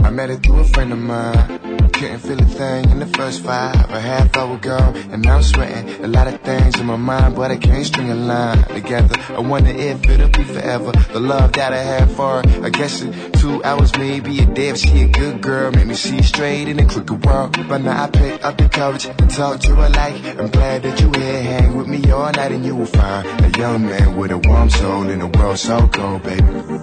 I 0.02 0.10
met 0.12 0.30
her 0.30 0.38
through 0.38 0.60
a 0.62 0.64
friend 0.64 0.94
of 0.94 1.00
mine. 1.00 1.81
Couldn't 2.02 2.20
feel 2.22 2.42
a 2.42 2.46
thing 2.46 2.90
in 2.90 2.98
the 2.98 3.06
first 3.06 3.44
five. 3.44 3.76
A 3.92 4.00
half 4.00 4.36
hour 4.36 4.58
gone, 4.58 4.98
and 5.12 5.24
I'm 5.28 5.44
sweating. 5.44 6.04
A 6.04 6.08
lot 6.08 6.26
of 6.28 6.42
things 6.42 6.80
in 6.80 6.88
my 6.88 6.96
mind, 6.96 7.36
but 7.36 7.52
I 7.52 7.58
can't 7.58 7.86
string 7.86 8.10
a 8.10 8.16
line 8.16 8.64
together. 8.64 9.16
I 9.30 9.40
wonder 9.40 9.70
if 9.70 10.04
it'll 10.10 10.30
be 10.30 10.44
forever. 10.44 10.94
The 11.14 11.20
love 11.20 11.54
that 11.54 11.74
I 11.74 11.78
have 11.78 12.12
for 12.16 12.42
her. 12.42 12.66
I 12.66 12.70
guess 12.72 13.04
in 13.04 13.14
two 13.34 13.64
hours, 13.64 13.96
maybe 14.00 14.40
a 14.40 14.48
day. 14.48 14.70
If 14.70 14.78
she 14.78 15.04
a 15.04 15.08
good 15.10 15.44
girl, 15.44 15.72
make 15.74 15.86
me 15.86 15.94
see 15.94 16.24
straight 16.24 16.68
in 16.70 16.78
the 16.78 16.86
crooked 16.86 17.24
world. 17.24 17.56
But 17.70 17.82
now 17.82 18.06
I 18.06 18.10
pick 18.10 18.44
up 18.44 18.58
the 18.58 18.68
courage 18.68 19.04
to 19.04 19.28
talk 19.28 19.60
to 19.60 19.76
her 19.76 19.90
like 19.90 20.16
I'm 20.40 20.50
glad 20.50 20.82
that 20.82 21.00
you 21.00 21.12
here. 21.22 21.44
Hang 21.44 21.78
with 21.78 21.88
me 21.88 22.12
all 22.12 22.32
night, 22.32 22.52
and 22.52 22.66
you 22.66 22.78
will 22.78 22.88
find 22.88 23.28
a 23.46 23.60
young 23.60 23.86
man 23.86 24.18
with 24.18 24.32
a 24.32 24.40
warm 24.40 24.72
soul 24.72 25.08
in 25.08 25.22
a 25.22 25.28
world 25.28 25.60
so 25.60 25.88
cold, 25.90 26.24
baby. 26.24 26.42
Every 26.42 26.82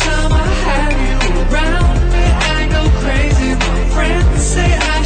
time 0.00 0.32
I 0.32 0.46
have 0.64 0.92
you 1.04 1.18
around 1.42 2.00
me, 2.12 2.24
I 2.32 2.68
go 2.70 2.82
crazy. 3.00 3.37
Friends 3.98 4.40
say 4.40 4.78
I 4.80 4.97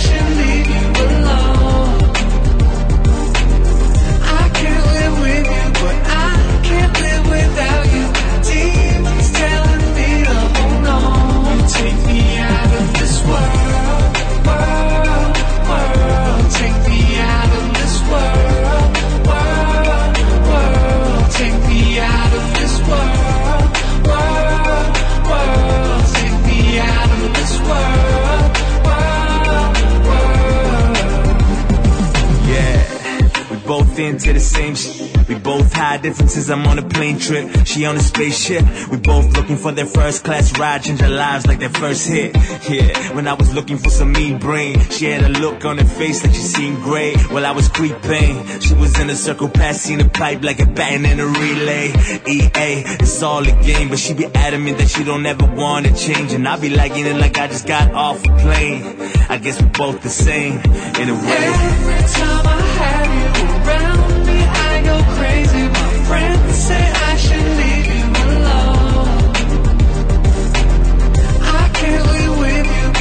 I'm 36.53 36.67
on 36.67 36.79
a 36.79 36.87
plane 36.87 37.19
trip. 37.19 37.67
She 37.67 37.87
on 37.87 37.97
a 37.97 38.01
spaceship. 38.01 38.63
We 38.91 38.99
both 38.99 39.35
looking 39.37 39.57
for 39.57 39.73
their 39.73 39.87
first 39.87 40.23
class 40.25 40.59
ride. 40.59 40.83
Change 40.83 41.03
our 41.03 41.09
lives 41.09 41.47
like 41.47 41.59
their 41.59 41.71
first 41.71 42.07
hit. 42.09 42.37
Yeah, 42.69 43.15
when 43.15 43.27
I 43.27 43.35
was 43.35 43.55
looking 43.55 43.79
for 43.79 43.91
some 43.91 44.13
mean 44.13 44.39
brain, 44.39 44.79
she 44.91 45.07
had 45.07 45.23
a 45.23 45.29
look 45.29 45.65
on 45.65 45.79
her 45.79 45.85
face 45.85 46.23
like 46.23 46.35
she 46.35 46.41
seen 46.41 46.75
gray. 46.75 47.17
While 47.17 47.47
I 47.47 47.53
was 47.53 47.69
creeping, 47.69 48.47
she 48.61 48.75
was 48.75 48.99
in 49.01 49.09
a 49.11 49.17
circle, 49.17 49.49
passing 49.49 49.99
the 49.99 50.09
pipe 50.09 50.43
like 50.43 50.61
a 50.61 50.67
baton 50.67 51.07
in 51.07 51.21
a 51.21 51.27
relay. 51.27 51.89
EA, 52.29 52.85
it's 53.01 53.23
all 53.23 53.43
a 53.47 53.63
game, 53.63 53.89
but 53.89 53.99
she 53.99 54.15
be 54.15 54.27
adamant 54.27 54.79
that 54.79 54.89
she 54.89 55.05
don't 55.05 55.25
ever 55.25 55.47
want 55.47 55.87
to 55.87 55.95
change. 55.95 56.33
And 56.33 56.47
I 56.47 56.59
be 56.59 56.69
liking 56.69 57.07
it 57.07 57.17
like 57.17 57.39
I 57.39 57.49
just 57.49 57.67
got 57.67 57.93
off 57.93 58.19
a 58.25 58.29
plane. 58.29 58.83
I 59.29 59.39
guess 59.39 59.61
we're 59.61 59.69
both 59.71 60.03
the 60.03 60.11
same 60.11 60.59
in 61.01 61.09
a 61.09 61.15
way. 61.15 61.47
Every 61.49 62.09
time 62.13 62.47
I 62.47 62.61
have 62.83 63.39
you 63.39 63.69
around 63.71 63.92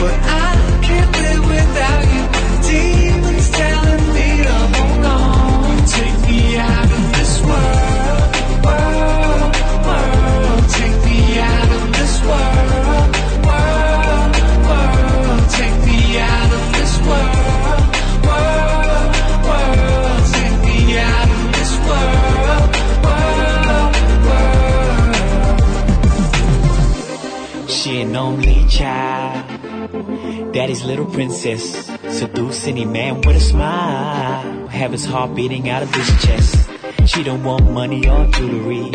but 0.01 0.13
I 0.13 0.40
little 30.79 31.05
princess. 31.05 31.91
Seduce 32.09 32.67
any 32.67 32.85
man 32.85 33.21
with 33.21 33.35
a 33.35 33.39
smile. 33.39 34.67
Have 34.67 34.91
his 34.93 35.05
heart 35.05 35.35
beating 35.35 35.69
out 35.69 35.83
of 35.83 35.93
his 35.93 36.07
chest. 36.23 36.69
She 37.05 37.23
don't 37.23 37.43
want 37.43 37.69
money 37.71 38.07
or 38.07 38.25
jewelry, 38.27 38.89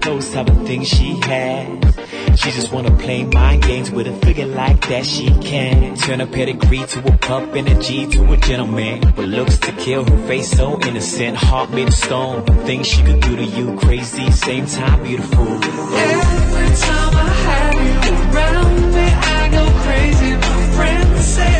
those 0.00 0.30
type 0.32 0.48
of 0.48 0.66
things 0.66 0.88
she 0.88 1.20
has. 1.24 1.96
She 2.40 2.50
just 2.52 2.72
wanna 2.72 2.96
play 2.96 3.24
mind 3.24 3.62
games 3.64 3.90
with 3.90 4.06
a 4.06 4.14
figure 4.24 4.46
like 4.46 4.80
that 4.88 5.04
she 5.04 5.26
can. 5.40 5.94
Turn 5.96 6.22
a 6.22 6.26
pedigree 6.26 6.84
to 6.86 6.98
a 7.12 7.18
pup 7.18 7.54
and 7.54 7.68
a 7.68 7.78
G 7.82 8.06
to 8.06 8.32
a 8.32 8.36
gentleman. 8.38 9.00
With 9.14 9.28
looks 9.28 9.58
to 9.58 9.72
kill 9.72 10.04
her 10.04 10.26
face 10.26 10.50
so 10.50 10.80
innocent, 10.80 11.36
heart 11.36 11.70
made 11.70 11.88
of 11.88 11.94
stone. 11.94 12.46
Things 12.64 12.86
she 12.86 13.02
could 13.02 13.20
do 13.20 13.36
to 13.36 13.44
you 13.44 13.76
crazy, 13.76 14.30
same 14.30 14.64
time 14.64 15.02
beautiful. 15.02 15.48
Every 15.48 16.76
time 16.84 17.14
I 17.14 17.28
have 17.46 17.74
you 17.84 18.38
around 18.38 18.94
me, 18.94 19.06
I 19.36 19.48
go 19.52 19.64
crazy. 19.84 20.19
Say 21.20 21.59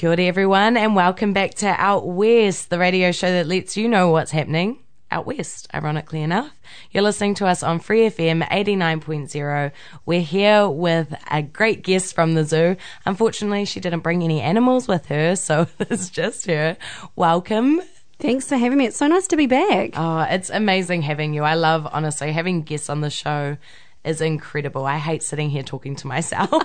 Kia 0.00 0.08
ora 0.08 0.22
everyone 0.22 0.78
and 0.78 0.96
welcome 0.96 1.34
back 1.34 1.52
to 1.56 1.66
Out 1.66 2.06
West, 2.06 2.70
the 2.70 2.78
radio 2.78 3.12
show 3.12 3.30
that 3.30 3.46
lets 3.46 3.76
you 3.76 3.86
know 3.86 4.08
what's 4.08 4.30
happening 4.30 4.78
out 5.10 5.26
west, 5.26 5.68
ironically 5.74 6.22
enough. 6.22 6.50
You're 6.90 7.02
listening 7.02 7.34
to 7.34 7.46
us 7.46 7.62
on 7.62 7.80
Free 7.80 8.08
FM 8.08 8.42
89.0. 8.48 9.72
We're 10.06 10.22
here 10.22 10.70
with 10.70 11.14
a 11.30 11.42
great 11.42 11.82
guest 11.82 12.14
from 12.14 12.32
the 12.32 12.44
zoo. 12.44 12.76
Unfortunately, 13.04 13.66
she 13.66 13.78
didn't 13.78 14.00
bring 14.00 14.22
any 14.22 14.40
animals 14.40 14.88
with 14.88 15.04
her, 15.08 15.36
so 15.36 15.66
it's 15.78 16.08
just 16.08 16.46
her. 16.46 16.78
Welcome. 17.14 17.82
thanks 18.18 18.48
for 18.48 18.56
having 18.56 18.78
me 18.78 18.86
it's 18.86 18.96
so 18.96 19.06
nice 19.06 19.26
to 19.26 19.36
be 19.36 19.48
back 19.48 19.90
Oh, 19.96 20.20
it's 20.30 20.48
amazing 20.48 21.02
having 21.02 21.34
you. 21.34 21.42
I 21.42 21.56
love, 21.56 21.86
honestly, 21.92 22.32
having 22.32 22.62
guests 22.62 22.88
on 22.88 23.02
the 23.02 23.10
show 23.10 23.58
is 24.02 24.22
incredible. 24.22 24.86
I 24.86 24.96
hate 24.96 25.22
sitting 25.22 25.50
here 25.50 25.62
talking 25.62 25.94
to 25.96 26.06
myself. 26.06 26.62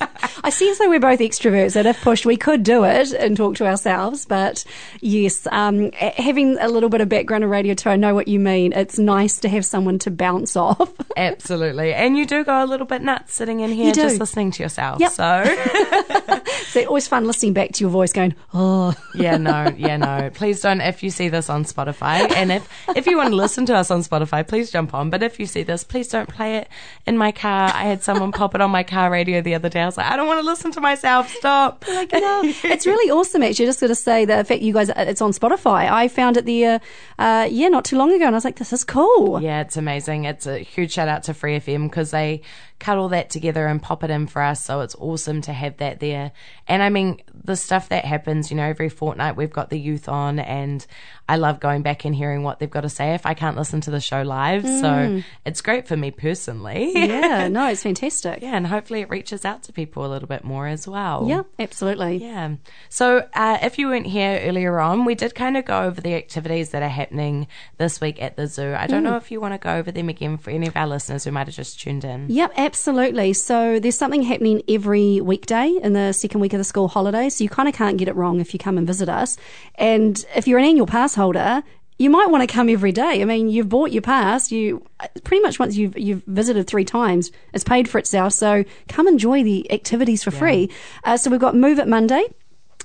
I 0.48 0.50
see 0.50 0.70
as 0.70 0.78
though 0.78 0.88
we're 0.88 0.98
both 0.98 1.20
extroverts, 1.20 1.76
and 1.76 1.86
if 1.86 2.00
pushed, 2.00 2.24
we 2.24 2.38
could 2.38 2.62
do 2.62 2.82
it 2.84 3.12
and 3.12 3.36
talk 3.36 3.56
to 3.56 3.66
ourselves. 3.66 4.24
But 4.24 4.64
yes, 5.02 5.46
um, 5.52 5.92
having 5.92 6.56
a 6.58 6.68
little 6.68 6.88
bit 6.88 7.02
of 7.02 7.10
background 7.10 7.44
in 7.44 7.50
radio 7.50 7.74
too, 7.74 7.90
I 7.90 7.96
know 7.96 8.14
what 8.14 8.28
you 8.28 8.40
mean. 8.40 8.72
It's 8.72 8.98
nice 8.98 9.40
to 9.40 9.48
have 9.50 9.66
someone 9.66 9.98
to 9.98 10.10
bounce 10.10 10.56
off. 10.56 10.90
Absolutely. 11.18 11.92
And 11.92 12.16
you 12.16 12.24
do 12.24 12.44
go 12.44 12.64
a 12.64 12.66
little 12.66 12.86
bit 12.86 13.02
nuts 13.02 13.34
sitting 13.34 13.60
in 13.60 13.70
here 13.70 13.92
just 13.92 14.18
listening 14.18 14.50
to 14.52 14.62
yourself. 14.62 15.00
Yep. 15.00 15.12
So, 15.12 15.44
so 16.64 16.80
it's 16.80 16.88
always 16.88 17.06
fun 17.06 17.26
listening 17.26 17.52
back 17.52 17.72
to 17.72 17.84
your 17.84 17.90
voice, 17.90 18.14
going, 18.14 18.34
"Oh, 18.54 18.94
yeah, 19.14 19.36
no, 19.36 19.74
yeah, 19.76 19.98
no. 19.98 20.30
Please 20.32 20.62
don't, 20.62 20.80
if 20.80 21.02
you 21.02 21.10
see 21.10 21.28
this 21.28 21.50
on 21.50 21.64
Spotify, 21.64 22.30
and 22.30 22.50
if, 22.50 22.66
if 22.96 23.06
you 23.06 23.18
want 23.18 23.28
to 23.28 23.36
listen 23.36 23.66
to 23.66 23.76
us 23.76 23.90
on 23.90 24.00
Spotify, 24.00 24.48
please 24.48 24.70
jump 24.70 24.94
on. 24.94 25.10
But 25.10 25.22
if 25.22 25.38
you 25.38 25.44
see 25.44 25.62
this, 25.62 25.84
please 25.84 26.08
don't 26.08 26.26
play 26.30 26.56
it 26.56 26.70
in 27.06 27.18
my 27.18 27.32
car. 27.32 27.70
I 27.74 27.82
had 27.82 28.02
someone 28.02 28.32
pop 28.32 28.54
it 28.54 28.62
on 28.62 28.70
my 28.70 28.82
car 28.82 29.10
radio 29.10 29.42
the 29.42 29.54
other 29.54 29.68
day. 29.68 29.82
I 29.82 29.84
was 29.84 29.98
like, 29.98 30.10
I 30.10 30.16
don't 30.16 30.26
want 30.26 30.37
to 30.38 30.44
listen 30.44 30.72
to 30.72 30.80
myself. 30.80 31.28
Stop. 31.28 31.84
like, 31.88 32.12
no. 32.12 32.42
it's 32.44 32.86
really 32.86 33.10
awesome. 33.10 33.42
Actually, 33.42 33.66
just 33.66 33.80
got 33.80 33.88
to 33.88 33.94
say 33.94 34.24
the 34.24 34.44
fact 34.44 34.62
you 34.62 34.72
guys, 34.72 34.90
it's 34.96 35.20
on 35.20 35.32
Spotify. 35.32 35.90
I 35.90 36.08
found 36.08 36.36
it 36.36 36.44
the, 36.44 36.64
uh, 36.64 36.78
uh, 37.18 37.48
yeah, 37.50 37.68
not 37.68 37.84
too 37.84 37.96
long 37.96 38.12
ago, 38.12 38.26
and 38.26 38.34
I 38.34 38.36
was 38.36 38.44
like, 38.44 38.56
this 38.56 38.72
is 38.72 38.84
cool. 38.84 39.40
Yeah, 39.42 39.60
it's 39.60 39.76
amazing. 39.76 40.24
It's 40.24 40.46
a 40.46 40.58
huge 40.58 40.92
shout 40.92 41.08
out 41.08 41.22
to 41.24 41.34
Free 41.34 41.58
FM 41.58 41.88
because 41.88 42.10
they 42.10 42.42
cut 42.78 42.98
all 42.98 43.08
that 43.08 43.30
together 43.30 43.66
and 43.66 43.82
pop 43.82 44.04
it 44.04 44.10
in 44.10 44.26
for 44.26 44.42
us. 44.42 44.64
So 44.64 44.80
it's 44.80 44.94
awesome 44.96 45.40
to 45.42 45.52
have 45.52 45.78
that 45.78 46.00
there. 46.00 46.32
And 46.66 46.82
I 46.82 46.88
mean, 46.88 47.20
the 47.32 47.56
stuff 47.56 47.88
that 47.88 48.04
happens, 48.04 48.50
you 48.50 48.56
know, 48.56 48.64
every 48.64 48.88
fortnight 48.88 49.36
we've 49.36 49.52
got 49.52 49.70
the 49.70 49.78
youth 49.78 50.08
on 50.08 50.38
and 50.38 50.86
I 51.28 51.36
love 51.36 51.60
going 51.60 51.82
back 51.82 52.06
and 52.06 52.14
hearing 52.14 52.42
what 52.42 52.58
they've 52.58 52.70
got 52.70 52.82
to 52.82 52.88
say 52.88 53.12
if 53.14 53.26
I 53.26 53.34
can't 53.34 53.56
listen 53.56 53.82
to 53.82 53.90
the 53.90 54.00
show 54.00 54.22
live. 54.22 54.62
So 54.64 55.22
it's 55.44 55.60
great 55.60 55.86
for 55.86 55.96
me 55.96 56.10
personally. 56.10 56.92
Yeah, 56.94 57.48
no, 57.52 57.68
it's 57.68 57.82
fantastic. 57.82 58.40
Yeah, 58.40 58.56
and 58.56 58.66
hopefully 58.66 59.02
it 59.02 59.10
reaches 59.10 59.44
out 59.44 59.62
to 59.64 59.72
people 59.72 60.06
a 60.06 60.08
little 60.08 60.28
bit 60.28 60.42
more 60.42 60.66
as 60.66 60.88
well. 60.88 61.26
Yeah, 61.28 61.42
absolutely. 61.58 62.16
Yeah. 62.16 62.54
So, 62.88 63.28
uh, 63.34 63.58
if 63.60 63.78
you 63.78 63.88
weren't 63.88 64.06
here 64.06 64.40
earlier 64.42 64.78
on, 64.80 65.04
we 65.04 65.14
did 65.14 65.34
kind 65.34 65.56
of 65.56 65.66
go 65.66 65.82
over 65.82 66.00
the 66.00 66.14
activities 66.14 66.70
that 66.70 66.82
are 66.82 66.88
happening 66.88 67.46
this 67.76 68.00
week 68.00 68.22
at 68.22 68.36
the 68.36 68.46
zoo. 68.46 68.74
I 68.74 68.86
don't 68.86 69.02
know 69.02 69.16
if 69.16 69.30
you 69.30 69.40
want 69.40 69.54
to 69.54 69.58
go 69.58 69.76
over 69.76 69.92
them 69.92 70.08
again 70.08 70.38
for 70.38 70.50
any 70.50 70.66
of 70.66 70.76
our 70.76 70.86
listeners 70.86 71.24
who 71.24 71.32
might 71.32 71.46
have 71.46 71.56
just 71.56 71.80
tuned 71.80 72.04
in. 72.04 72.26
Yep, 72.30 72.52
absolutely. 72.68 73.32
So 73.32 73.80
there's 73.80 73.96
something 73.96 74.20
happening 74.20 74.60
every 74.68 75.22
weekday 75.22 75.74
in 75.82 75.94
the 75.94 76.12
second 76.12 76.40
week 76.40 76.52
of 76.52 76.58
the 76.58 76.64
school 76.64 76.86
holiday. 76.86 77.30
So 77.30 77.42
you 77.42 77.48
kind 77.48 77.66
of 77.66 77.74
can't 77.74 77.96
get 77.96 78.08
it 78.08 78.14
wrong 78.14 78.40
if 78.40 78.52
you 78.52 78.58
come 78.58 78.76
and 78.76 78.86
visit 78.86 79.08
us. 79.08 79.38
And 79.76 80.22
if 80.36 80.46
you're 80.46 80.58
an 80.58 80.66
annual 80.66 80.86
pass 80.86 81.14
holder, 81.14 81.62
you 81.98 82.10
might 82.10 82.28
want 82.28 82.46
to 82.46 82.54
come 82.54 82.68
every 82.68 82.92
day. 82.92 83.22
I 83.22 83.24
mean, 83.24 83.48
you've 83.48 83.70
bought 83.70 83.90
your 83.90 84.02
pass. 84.02 84.52
You 84.52 84.84
pretty 85.24 85.42
much 85.42 85.58
once 85.58 85.76
you've 85.76 85.96
you've 85.98 86.22
visited 86.26 86.66
three 86.66 86.84
times, 86.84 87.32
it's 87.54 87.64
paid 87.64 87.88
for 87.88 87.96
itself. 87.96 88.34
So 88.34 88.66
come 88.86 89.08
enjoy 89.08 89.42
the 89.44 89.72
activities 89.72 90.22
for 90.22 90.30
free. 90.30 90.70
Uh, 91.04 91.16
so 91.16 91.30
we've 91.30 91.40
got 91.40 91.56
Move 91.56 91.78
It 91.78 91.88
Monday. 91.88 92.24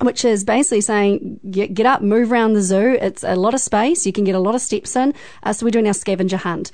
Which 0.01 0.25
is 0.25 0.43
basically 0.43 0.81
saying 0.81 1.39
get, 1.51 1.73
get 1.73 1.85
up, 1.85 2.01
move 2.01 2.31
around 2.31 2.53
the 2.53 2.63
zoo. 2.63 2.97
It's 2.99 3.23
a 3.23 3.35
lot 3.35 3.53
of 3.53 3.59
space. 3.59 4.07
You 4.07 4.11
can 4.11 4.23
get 4.23 4.33
a 4.33 4.39
lot 4.39 4.55
of 4.55 4.61
steps 4.61 4.95
in. 4.95 5.13
Uh, 5.43 5.53
so 5.53 5.65
we're 5.65 5.71
doing 5.71 5.87
our 5.87 5.93
scavenger 5.93 6.37
hunt. 6.37 6.71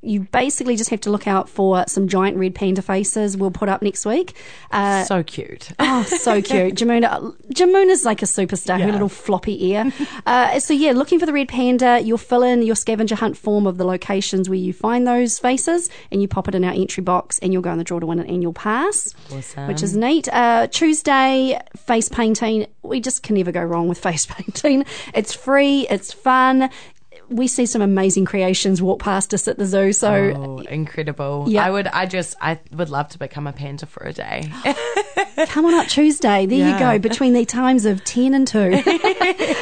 You 0.00 0.20
basically 0.30 0.76
just 0.76 0.90
have 0.90 1.00
to 1.02 1.10
look 1.10 1.26
out 1.26 1.48
for 1.48 1.84
some 1.88 2.06
giant 2.06 2.36
red 2.36 2.54
panda 2.54 2.82
faces 2.82 3.36
we'll 3.36 3.50
put 3.50 3.68
up 3.68 3.82
next 3.82 4.06
week. 4.06 4.36
Uh, 4.70 5.02
So 5.04 5.22
cute. 5.24 5.70
Oh, 5.80 6.04
so 6.04 6.40
cute. 6.40 6.74
Jamuna. 6.76 7.34
Jamuna's 7.52 8.04
like 8.04 8.22
a 8.22 8.26
superstar, 8.26 8.80
her 8.80 8.92
little 8.92 9.08
floppy 9.08 9.70
ear. 9.70 9.92
Uh, 10.24 10.60
so, 10.60 10.72
yeah, 10.72 10.92
looking 10.92 11.18
for 11.18 11.26
the 11.26 11.32
red 11.32 11.48
panda, 11.48 12.00
you'll 12.00 12.16
fill 12.18 12.44
in 12.44 12.62
your 12.62 12.76
scavenger 12.76 13.16
hunt 13.16 13.36
form 13.36 13.66
of 13.66 13.76
the 13.78 13.84
locations 13.84 14.48
where 14.48 14.58
you 14.58 14.72
find 14.72 15.04
those 15.06 15.40
faces 15.40 15.90
and 16.12 16.22
you 16.22 16.28
pop 16.28 16.46
it 16.46 16.54
in 16.54 16.62
our 16.62 16.72
entry 16.72 17.02
box 17.02 17.38
and 17.40 17.52
you'll 17.52 17.62
go 17.62 17.72
in 17.72 17.78
the 17.78 17.84
draw 17.84 17.98
to 17.98 18.06
win 18.06 18.20
an 18.20 18.26
annual 18.26 18.52
pass, 18.52 19.12
Awesome. 19.34 19.66
which 19.66 19.82
is 19.82 19.96
neat. 19.96 20.28
Uh, 20.32 20.68
Tuesday, 20.68 21.58
face 21.76 22.08
painting. 22.08 22.66
We 22.82 23.00
just 23.00 23.24
can 23.24 23.34
never 23.34 23.50
go 23.50 23.62
wrong 23.64 23.88
with 23.88 23.98
face 23.98 24.26
painting. 24.30 24.84
It's 25.12 25.34
free, 25.34 25.88
it's 25.90 26.12
fun. 26.12 26.70
We 27.30 27.46
see 27.48 27.66
some 27.66 27.82
amazing 27.82 28.24
creations 28.24 28.80
walk 28.80 29.00
past 29.00 29.34
us 29.34 29.46
at 29.48 29.58
the 29.58 29.66
zoo. 29.66 29.92
So, 29.92 30.12
Oh, 30.36 30.58
incredible. 30.60 31.44
Yeah. 31.48 31.64
I 31.64 31.70
would, 31.70 31.86
I 31.88 32.06
just, 32.06 32.36
I 32.40 32.58
would 32.72 32.90
love 32.90 33.08
to 33.10 33.18
become 33.18 33.46
a 33.46 33.52
panda 33.52 33.86
for 33.86 34.02
a 34.04 34.12
day. 34.12 34.50
Come 35.48 35.66
on 35.66 35.74
up 35.74 35.86
Tuesday. 35.86 36.46
There 36.46 36.58
Yeah. 36.58 36.72
you 36.72 36.78
go. 36.78 36.98
Between 36.98 37.32
the 37.32 37.44
times 37.44 37.84
of 37.84 38.02
10 38.04 38.34
and 38.34 38.46
2. 38.46 38.82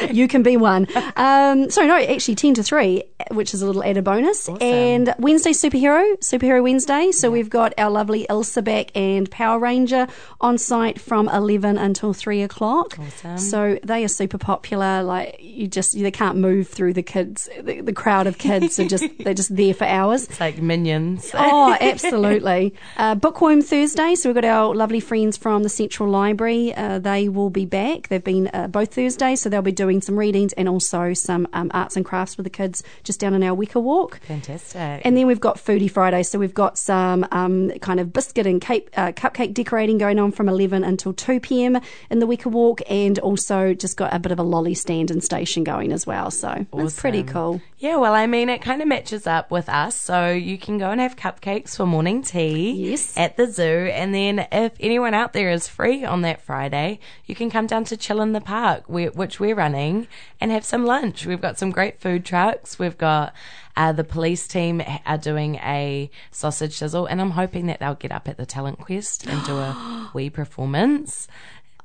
you 0.13 0.27
can 0.27 0.43
be 0.43 0.57
one. 0.57 0.87
Um, 1.15 1.69
sorry, 1.69 1.87
no, 1.87 1.95
actually 1.97 2.35
10 2.35 2.55
to 2.55 2.63
3, 2.63 3.03
which 3.31 3.53
is 3.53 3.61
a 3.61 3.65
little 3.67 3.83
added 3.83 4.03
bonus. 4.03 4.49
And 4.61 5.13
Wednesday, 5.19 5.51
Superhero, 5.51 6.17
Superhero 6.19 6.63
Wednesday. 6.63 7.11
So 7.11 7.29
we've 7.29 7.49
got 7.49 7.73
our 7.77 7.89
lovely 7.91 8.27
Elsa 8.29 8.61
back 8.61 8.91
and 8.95 9.29
Power 9.29 9.59
Ranger 9.59 10.07
on 10.41 10.57
site 10.57 10.99
from 10.99 11.29
11 11.29 11.77
until 11.77 12.13
3 12.13 12.41
o'clock. 12.41 12.97
Awesome. 12.99 13.37
So 13.37 13.79
they 13.83 14.03
are 14.03 14.07
super 14.09 14.37
popular. 14.37 15.03
Like, 15.03 15.37
you 15.39 15.67
just, 15.67 15.93
they 15.97 16.11
can't 16.11 16.37
move 16.37 16.67
through 16.67 16.93
the 16.93 17.03
kids, 17.03 17.49
the, 17.61 17.81
the 17.81 17.93
crowd 17.93 18.27
of 18.27 18.37
kids. 18.37 18.79
are 18.79 18.87
just, 18.87 19.05
they're 19.19 19.33
just 19.33 19.55
there 19.55 19.73
for 19.73 19.85
hours. 19.85 20.23
It's 20.25 20.39
like 20.39 20.61
minions. 20.61 21.31
Oh, 21.33 21.75
absolutely. 21.81 22.73
Uh, 22.97 23.15
Bookworm 23.15 23.61
Thursday. 23.61 24.15
So 24.15 24.29
we've 24.29 24.35
got 24.35 24.45
our 24.45 24.73
lovely 24.75 24.99
friends 24.99 25.37
from 25.37 25.63
the 25.63 25.69
Central 25.69 26.09
Library. 26.09 26.73
Uh, 26.73 26.99
they 26.99 27.29
will 27.29 27.49
be 27.49 27.65
back. 27.65 28.07
They've 28.09 28.23
been 28.23 28.49
uh, 28.53 28.67
both 28.67 28.93
Thursdays, 28.93 29.41
so 29.41 29.49
they'll 29.49 29.61
be 29.61 29.71
doing 29.71 30.01
some 30.01 30.17
readings 30.17 30.53
and 30.53 30.67
also 30.69 31.13
some 31.13 31.47
um, 31.53 31.71
arts 31.73 31.95
and 31.95 32.05
crafts 32.05 32.37
with 32.37 32.45
the 32.45 32.49
kids 32.49 32.83
just 33.03 33.19
down 33.19 33.33
in 33.33 33.43
our 33.43 33.53
Wicker 33.53 33.79
Walk. 33.79 34.19
Fantastic. 34.21 35.01
And 35.05 35.17
then 35.17 35.27
we've 35.27 35.39
got 35.39 35.57
Foodie 35.57 35.91
Friday. 35.91 36.23
So 36.23 36.39
we've 36.39 36.53
got 36.53 36.77
some 36.77 37.25
um, 37.31 37.71
kind 37.79 37.99
of 37.99 38.13
biscuit 38.13 38.47
and 38.47 38.61
cake, 38.61 38.89
uh, 38.97 39.11
cupcake 39.11 39.53
decorating 39.53 39.97
going 39.97 40.19
on 40.19 40.31
from 40.31 40.49
11 40.49 40.83
until 40.83 41.13
2 41.13 41.39
p.m. 41.39 41.79
in 42.09 42.19
the 42.19 42.27
Wicker 42.27 42.49
Walk, 42.49 42.81
and 42.89 43.19
also 43.19 43.73
just 43.73 43.97
got 43.97 44.13
a 44.13 44.19
bit 44.19 44.31
of 44.31 44.39
a 44.39 44.43
lolly 44.43 44.73
stand 44.73 45.11
and 45.11 45.23
station 45.23 45.63
going 45.63 45.91
as 45.91 46.05
well. 46.05 46.31
So 46.31 46.65
it's 46.73 46.99
pretty 46.99 47.19
Awesome. 47.19 47.33
Cool. 47.51 47.61
Yeah, 47.79 47.97
well, 47.97 48.13
I 48.13 48.25
mean, 48.27 48.49
it 48.49 48.61
kind 48.61 48.81
of 48.81 48.87
matches 48.87 49.27
up 49.27 49.51
with 49.51 49.69
us. 49.69 49.95
So 49.95 50.29
you 50.31 50.57
can 50.57 50.77
go 50.77 50.89
and 50.91 50.99
have 51.01 51.15
cupcakes 51.15 51.75
for 51.75 51.85
morning 51.85 52.21
tea 52.23 52.71
Yes. 52.91 53.15
at 53.17 53.37
the 53.37 53.45
zoo. 53.51 53.89
And 53.91 54.13
then 54.13 54.47
if 54.51 54.73
anyone 54.79 55.13
out 55.13 55.33
there 55.33 55.49
is 55.51 55.67
free 55.67 56.03
on 56.03 56.21
that 56.23 56.41
Friday, 56.41 56.99
you 57.25 57.35
can 57.35 57.49
come 57.49 57.67
down 57.67 57.83
to 57.85 57.97
Chill 57.97 58.21
in 58.21 58.33
the 58.33 58.41
Park, 58.41 58.83
which 58.87 59.39
we're 59.39 59.55
running, 59.55 60.07
and 60.41 60.51
have 60.51 60.65
some 60.65 60.85
lunch. 60.85 61.25
We've 61.25 61.41
got 61.41 61.57
some 61.59 61.71
great 61.71 61.99
food 61.99 62.25
trucks. 62.25 62.79
We've 62.79 62.97
got 62.97 63.33
uh, 63.75 63.91
the 63.91 64.03
police 64.03 64.47
team 64.47 64.81
are 65.05 65.17
doing 65.19 65.55
a 65.55 66.09
sausage 66.31 66.73
sizzle, 66.77 67.05
and 67.05 67.21
I'm 67.21 67.31
hoping 67.31 67.67
that 67.67 67.79
they'll 67.79 67.93
get 67.93 68.11
up 68.11 68.27
at 68.27 68.37
the 68.37 68.45
Talent 68.45 68.79
Quest 68.79 69.27
and 69.27 69.45
do 69.45 69.55
a 69.57 70.09
wee 70.15 70.29
performance. 70.31 71.27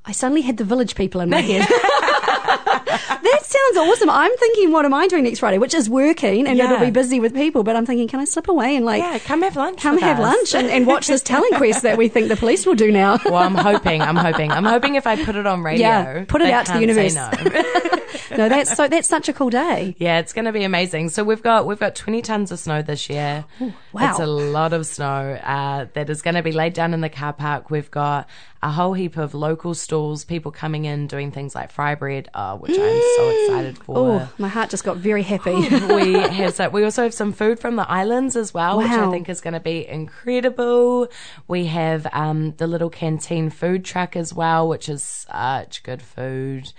I 0.04 0.12
suddenly 0.12 0.40
had 0.42 0.56
the 0.56 0.64
village 0.64 0.94
people 0.96 1.20
in 1.20 1.30
my 1.30 1.40
head. 1.42 1.68
that 2.72 3.40
sounds 3.42 3.76
awesome. 3.76 4.10
I'm 4.10 4.34
thinking, 4.36 4.72
what 4.72 4.84
am 4.84 4.94
I 4.94 5.06
doing 5.08 5.24
next 5.24 5.40
Friday? 5.40 5.58
Which 5.58 5.74
is 5.74 5.88
working 5.90 6.46
and 6.46 6.58
it'll 6.58 6.78
be 6.78 6.90
busy 6.90 7.20
with 7.20 7.34
people. 7.34 7.62
But 7.62 7.76
I'm 7.76 7.86
thinking, 7.86 8.08
can 8.08 8.20
I 8.20 8.24
slip 8.24 8.48
away 8.48 8.76
and 8.76 8.84
like 8.86 9.02
Yeah, 9.02 9.18
come 9.18 9.42
have 9.42 9.56
lunch. 9.56 9.80
come 9.80 9.98
have 9.98 10.18
us. 10.18 10.22
lunch 10.22 10.54
and, 10.54 10.68
and 10.70 10.86
watch 10.86 11.06
this 11.06 11.22
talent 11.22 11.54
quest 11.56 11.82
that 11.82 11.98
we 11.98 12.08
think 12.08 12.28
the 12.28 12.36
police 12.36 12.66
will 12.66 12.74
do 12.74 12.90
now? 12.90 13.18
Well, 13.24 13.36
I'm 13.36 13.54
hoping. 13.54 14.02
I'm 14.02 14.16
hoping. 14.16 14.50
I'm 14.52 14.64
hoping 14.64 14.94
if 14.96 15.06
I 15.06 15.22
put 15.22 15.36
it 15.36 15.46
on 15.46 15.62
radio, 15.62 15.80
Yeah, 15.86 16.24
put 16.26 16.40
it 16.42 16.50
out 16.50 16.66
to 16.66 16.72
the 16.74 16.80
universe. 16.80 17.14
no. 17.14 17.30
no, 18.36 18.48
that's 18.48 18.74
so 18.76 18.88
that's 18.88 19.08
such 19.08 19.28
a 19.28 19.32
cool 19.32 19.50
day. 19.50 19.94
yeah, 19.98 20.18
it's 20.18 20.32
going 20.32 20.44
to 20.44 20.52
be 20.52 20.64
amazing. 20.64 21.08
So 21.08 21.24
we've 21.24 21.42
got 21.42 21.66
we've 21.66 21.78
got 21.78 21.94
20 21.94 22.22
tons 22.22 22.52
of 22.52 22.58
snow 22.58 22.82
this 22.82 23.08
year. 23.10 23.44
wow. 23.92 24.10
it's 24.10 24.20
a 24.20 24.26
lot 24.26 24.72
of 24.72 24.86
snow 24.86 25.34
uh, 25.42 25.86
that 25.94 26.10
is 26.10 26.22
going 26.22 26.34
to 26.34 26.42
be 26.42 26.52
laid 26.52 26.72
down 26.72 26.94
in 26.94 27.00
the 27.00 27.08
car 27.08 27.32
park. 27.32 27.70
We've 27.70 27.90
got 27.90 28.28
a 28.62 28.70
whole 28.70 28.94
heap 28.94 29.16
of 29.16 29.34
local 29.34 29.74
stalls, 29.74 30.24
people 30.24 30.52
coming 30.52 30.84
in 30.84 31.08
doing 31.08 31.32
things 31.32 31.54
like 31.54 31.72
fry 31.72 31.96
bread, 31.96 32.28
uh, 32.32 32.56
which 32.56 32.78
I'm 32.78 33.02
so 33.16 33.30
excited 33.44 33.78
for. 33.78 33.98
Oh, 33.98 34.28
my 34.38 34.48
heart 34.48 34.70
just 34.70 34.84
got 34.84 34.98
very 34.98 35.24
happy. 35.24 35.52
we 35.52 36.12
have 36.20 36.54
so, 36.54 36.68
we 36.68 36.84
also 36.84 37.02
have 37.02 37.14
some 37.14 37.32
food 37.32 37.58
from 37.58 37.74
the 37.74 37.90
islands 37.90 38.36
as 38.36 38.54
well, 38.54 38.78
which 38.78 38.88
I 38.88 39.10
think 39.10 39.28
is 39.28 39.40
going 39.40 39.54
to 39.54 39.60
be 39.60 39.86
incredible. 39.86 41.08
We 41.48 41.66
have 41.66 42.06
um, 42.12 42.52
the 42.52 42.68
little 42.68 42.90
canteen 42.90 43.50
food 43.50 43.84
truck 43.84 44.14
as 44.14 44.32
well, 44.32 44.68
which 44.68 44.88
is 44.88 45.02
such 45.02 45.82
good 45.82 46.00
food. 46.00 46.72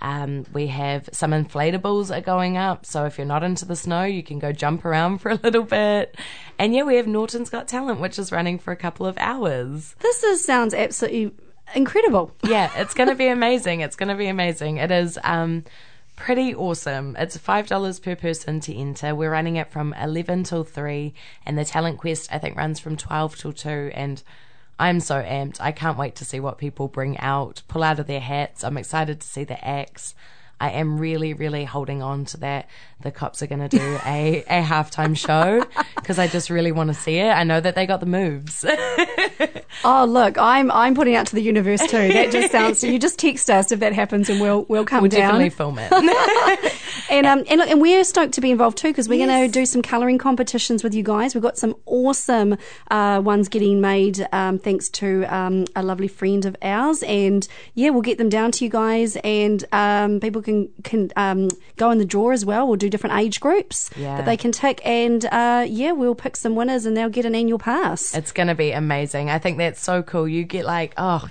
Um, 0.00 0.46
we 0.52 0.68
have 0.68 1.08
some 1.12 1.32
inflatables 1.32 2.16
are 2.16 2.20
going 2.20 2.56
up, 2.56 2.86
so 2.86 3.04
if 3.04 3.18
you're 3.18 3.26
not 3.26 3.42
into 3.42 3.64
the 3.64 3.76
snow, 3.76 4.04
you 4.04 4.22
can 4.22 4.38
go 4.38 4.52
jump 4.52 4.84
around 4.84 5.18
for 5.18 5.30
a 5.30 5.34
little 5.34 5.64
bit. 5.64 6.16
And 6.58 6.74
yeah, 6.74 6.84
we 6.84 6.96
have 6.96 7.06
Nawton's 7.06 7.50
Got 7.50 7.68
Talent, 7.68 8.00
which 8.00 8.18
is 8.18 8.30
running 8.30 8.58
for 8.58 8.72
a 8.72 8.76
couple 8.76 9.06
of 9.06 9.18
hours. 9.18 9.94
this 10.00 10.22
is, 10.22 10.44
sounds 10.44 10.74
absolutely 10.74 11.32
incredible. 11.74 12.34
Yeah, 12.44 12.70
it's 12.76 12.94
going 12.94 13.08
to 13.08 13.14
be 13.14 13.26
amazing. 13.28 13.80
It's 13.80 13.96
going 13.96 14.08
to 14.08 14.14
be 14.14 14.28
amazing. 14.28 14.78
It 14.78 14.90
is 14.90 15.18
um, 15.22 15.64
pretty 16.16 16.54
awesome. 16.54 17.14
It's 17.18 17.36
five 17.36 17.66
dollars 17.66 18.00
per 18.00 18.16
person 18.16 18.60
to 18.60 18.74
enter. 18.74 19.14
We're 19.14 19.30
running 19.30 19.56
it 19.56 19.70
from 19.70 19.92
eleven 19.94 20.44
till 20.44 20.64
three, 20.64 21.14
and 21.44 21.58
the 21.58 21.64
talent 21.64 21.98
quest 21.98 22.32
I 22.32 22.38
think 22.38 22.56
runs 22.56 22.80
from 22.80 22.96
twelve 22.96 23.36
till 23.36 23.52
two. 23.52 23.90
And 23.92 24.22
I'm 24.78 25.00
so 25.00 25.22
amped. 25.22 25.60
I 25.60 25.72
can't 25.72 25.98
wait 25.98 26.14
to 26.16 26.24
see 26.24 26.40
what 26.40 26.58
people 26.58 26.88
bring 26.88 27.18
out, 27.18 27.62
pull 27.68 27.82
out 27.82 27.98
of 27.98 28.06
their 28.06 28.20
hats. 28.20 28.62
I'm 28.62 28.78
excited 28.78 29.20
to 29.20 29.26
see 29.26 29.44
the 29.44 29.62
acts. 29.66 30.14
I 30.60 30.70
am 30.70 30.98
really, 30.98 31.34
really 31.34 31.64
holding 31.64 32.02
on 32.02 32.24
to 32.26 32.36
that. 32.38 32.68
The 33.00 33.12
cops 33.12 33.42
are 33.42 33.46
going 33.46 33.68
to 33.68 33.68
do 33.68 33.98
a, 34.04 34.42
a 34.48 34.62
halftime 34.62 35.16
show 35.16 35.64
because 35.94 36.18
I 36.18 36.26
just 36.26 36.50
really 36.50 36.72
want 36.72 36.88
to 36.88 36.94
see 36.94 37.18
it. 37.18 37.30
I 37.30 37.44
know 37.44 37.60
that 37.60 37.76
they 37.76 37.86
got 37.86 38.00
the 38.00 38.06
moves. 38.06 38.64
Oh, 39.84 40.04
look, 40.06 40.36
I'm 40.38 40.72
I'm 40.72 40.94
putting 40.94 41.14
out 41.14 41.26
to 41.28 41.34
the 41.36 41.42
universe 41.42 41.80
too. 41.86 42.08
That 42.08 42.32
just 42.32 42.50
sounds. 42.50 42.82
You 42.82 42.98
just 42.98 43.18
text 43.18 43.48
us 43.48 43.70
if 43.70 43.78
that 43.80 43.92
happens, 43.92 44.28
and 44.28 44.40
we'll 44.40 44.64
we'll 44.68 44.84
come 44.84 44.96
back. 44.96 45.02
we'll 45.02 45.20
down. 45.20 45.38
definitely 45.38 45.50
film 45.50 45.78
it. 45.78 46.72
And 47.10 47.26
um 47.26 47.44
and 47.48 47.58
look, 47.58 47.70
and 47.70 47.80
we're 47.80 48.04
stoked 48.04 48.34
to 48.34 48.40
be 48.42 48.50
involved 48.50 48.76
too 48.76 48.88
because 48.88 49.08
we're 49.08 49.24
going 49.24 49.46
to 49.46 49.50
do 49.50 49.64
some 49.64 49.80
colouring 49.80 50.18
competitions 50.18 50.84
with 50.84 50.94
you 50.94 51.02
guys. 51.02 51.34
We've 51.34 51.42
got 51.42 51.56
some 51.56 51.74
awesome 51.86 52.58
uh, 52.90 53.22
ones 53.24 53.48
getting 53.48 53.80
made 53.80 54.26
um, 54.32 54.58
thanks 54.58 54.90
to 54.90 55.24
um, 55.24 55.64
a 55.74 55.82
lovely 55.82 56.08
friend 56.08 56.44
of 56.44 56.54
ours, 56.60 57.02
and 57.04 57.46
yeah, 57.74 57.90
we'll 57.90 58.02
get 58.02 58.18
them 58.18 58.28
down 58.28 58.52
to 58.52 58.64
you 58.64 58.68
guys, 58.70 59.16
and 59.24 59.64
um, 59.72 60.20
people 60.20 60.42
can 60.48 60.68
can 60.82 61.10
um, 61.16 61.48
go 61.76 61.90
in 61.90 61.98
the 61.98 62.04
draw 62.04 62.30
as 62.30 62.44
well. 62.44 62.66
We'll 62.66 62.76
do 62.76 62.88
different 62.88 63.16
age 63.18 63.38
groups 63.40 63.90
Yeah. 63.96 64.16
that 64.16 64.24
they 64.26 64.36
can 64.36 64.52
tick, 64.52 64.80
and 64.84 65.24
uh, 65.26 65.66
yeah, 65.68 65.92
we'll 65.92 66.14
pick 66.14 66.36
some 66.36 66.54
winners, 66.54 66.86
and 66.86 66.96
they'll 66.96 67.08
get 67.18 67.24
an 67.26 67.34
annual 67.34 67.58
pass. 67.58 68.14
It's 68.14 68.32
going 68.32 68.48
to 68.48 68.54
be 68.54 68.72
amazing. 68.72 69.28
I 69.30 69.38
think 69.38 69.58
that's 69.58 69.82
so 69.82 70.02
cool. 70.02 70.26
You 70.26 70.44
get 70.44 70.64
like, 70.64 70.94
oh, 70.96 71.28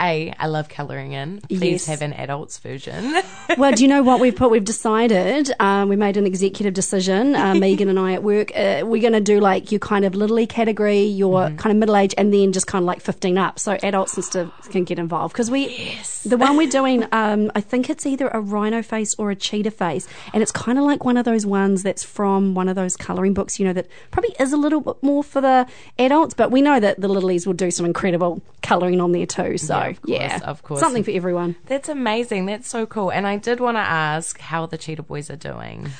A, 0.00 0.32
I 0.38 0.46
love 0.46 0.68
colouring 0.68 1.12
in. 1.12 1.40
Please 1.48 1.60
Yes. 1.62 1.86
have 1.86 2.02
an 2.02 2.12
adults 2.14 2.58
version. 2.58 3.20
well, 3.58 3.72
do 3.72 3.82
you 3.82 3.88
know 3.88 4.02
what 4.02 4.18
we've 4.20 4.34
put? 4.34 4.50
We've 4.50 4.64
decided. 4.64 5.50
Um, 5.60 5.88
we 5.88 5.96
made 5.96 6.16
an 6.16 6.26
executive 6.26 6.74
decision. 6.74 7.34
Uh, 7.36 7.54
Megan 7.56 7.88
and 7.88 7.98
I 7.98 8.14
at 8.14 8.22
work. 8.22 8.50
Uh, 8.56 8.82
we're 8.84 9.00
going 9.02 9.12
to 9.12 9.20
do 9.20 9.40
like 9.40 9.70
your 9.70 9.78
kind 9.78 10.04
of 10.04 10.14
little 10.14 10.38
E 10.40 10.46
category, 10.46 11.02
your 11.02 11.30
Mm-hmm. 11.40 11.56
kind 11.56 11.70
of 11.72 11.78
middle 11.78 11.96
age, 11.96 12.14
and 12.18 12.32
then 12.34 12.52
just 12.52 12.66
kind 12.66 12.82
of 12.82 12.86
like 12.86 13.00
fifteen 13.00 13.38
up. 13.38 13.58
So 13.58 13.78
adults 13.82 14.14
and 14.14 14.24
stuff 14.24 14.50
can 14.70 14.84
get 14.84 14.98
involved 14.98 15.32
because 15.32 15.50
we. 15.50 15.68
yes. 15.68 16.22
The 16.24 16.36
one 16.36 16.58
we're 16.58 16.68
doing, 16.68 17.06
um, 17.12 17.50
I 17.54 17.62
think 17.62 17.88
it's 17.88 18.04
either 18.04 18.28
a 18.28 18.40
rhino 18.42 18.82
face 18.82 19.14
or 19.16 19.30
a 19.30 19.34
cheetah 19.36 19.70
face, 19.70 20.06
and 20.34 20.42
it's 20.42 20.52
kind 20.52 20.78
of 20.78 20.84
like 20.84 21.02
one 21.04 21.16
of 21.16 21.24
those 21.24 21.46
ones 21.46 21.82
that's 21.82 22.04
from 22.04 22.54
one 22.54 22.68
of 22.68 22.74
those 22.76 22.94
colouring 22.96 23.32
books. 23.32 23.58
You 23.58 23.66
know 23.66 23.72
that 23.72 23.86
probably 24.10 24.34
is 24.38 24.52
a 24.52 24.56
little 24.58 24.80
bit 24.82 25.02
more 25.02 25.24
for 25.24 25.40
the 25.40 25.66
adults, 25.98 26.34
but 26.34 26.50
we 26.50 26.60
know 26.62 26.78
that 26.80 27.00
the 27.00 27.08
littlies 27.08 27.46
will 27.46 27.54
do 27.54 27.70
some 27.70 27.86
incredible 27.86 28.42
colouring 28.62 29.00
on 29.00 29.12
there 29.12 29.24
too. 29.26 29.56
So 29.56 29.78
Yeah, 29.78 29.89
of 29.90 30.02
course, 30.02 30.18
yeah, 30.18 30.40
of 30.44 30.62
course. 30.62 30.80
something 30.80 31.02
for 31.04 31.10
everyone. 31.10 31.56
That's 31.66 31.88
amazing. 31.88 32.46
That's 32.46 32.68
so 32.68 32.86
cool. 32.86 33.10
And 33.10 33.26
I 33.26 33.36
did 33.36 33.60
want 33.60 33.76
to 33.76 33.80
ask 33.80 34.38
how 34.40 34.66
the 34.66 34.78
Cheetah 34.78 35.02
Boys 35.02 35.30
are 35.30 35.36
doing. 35.36 35.90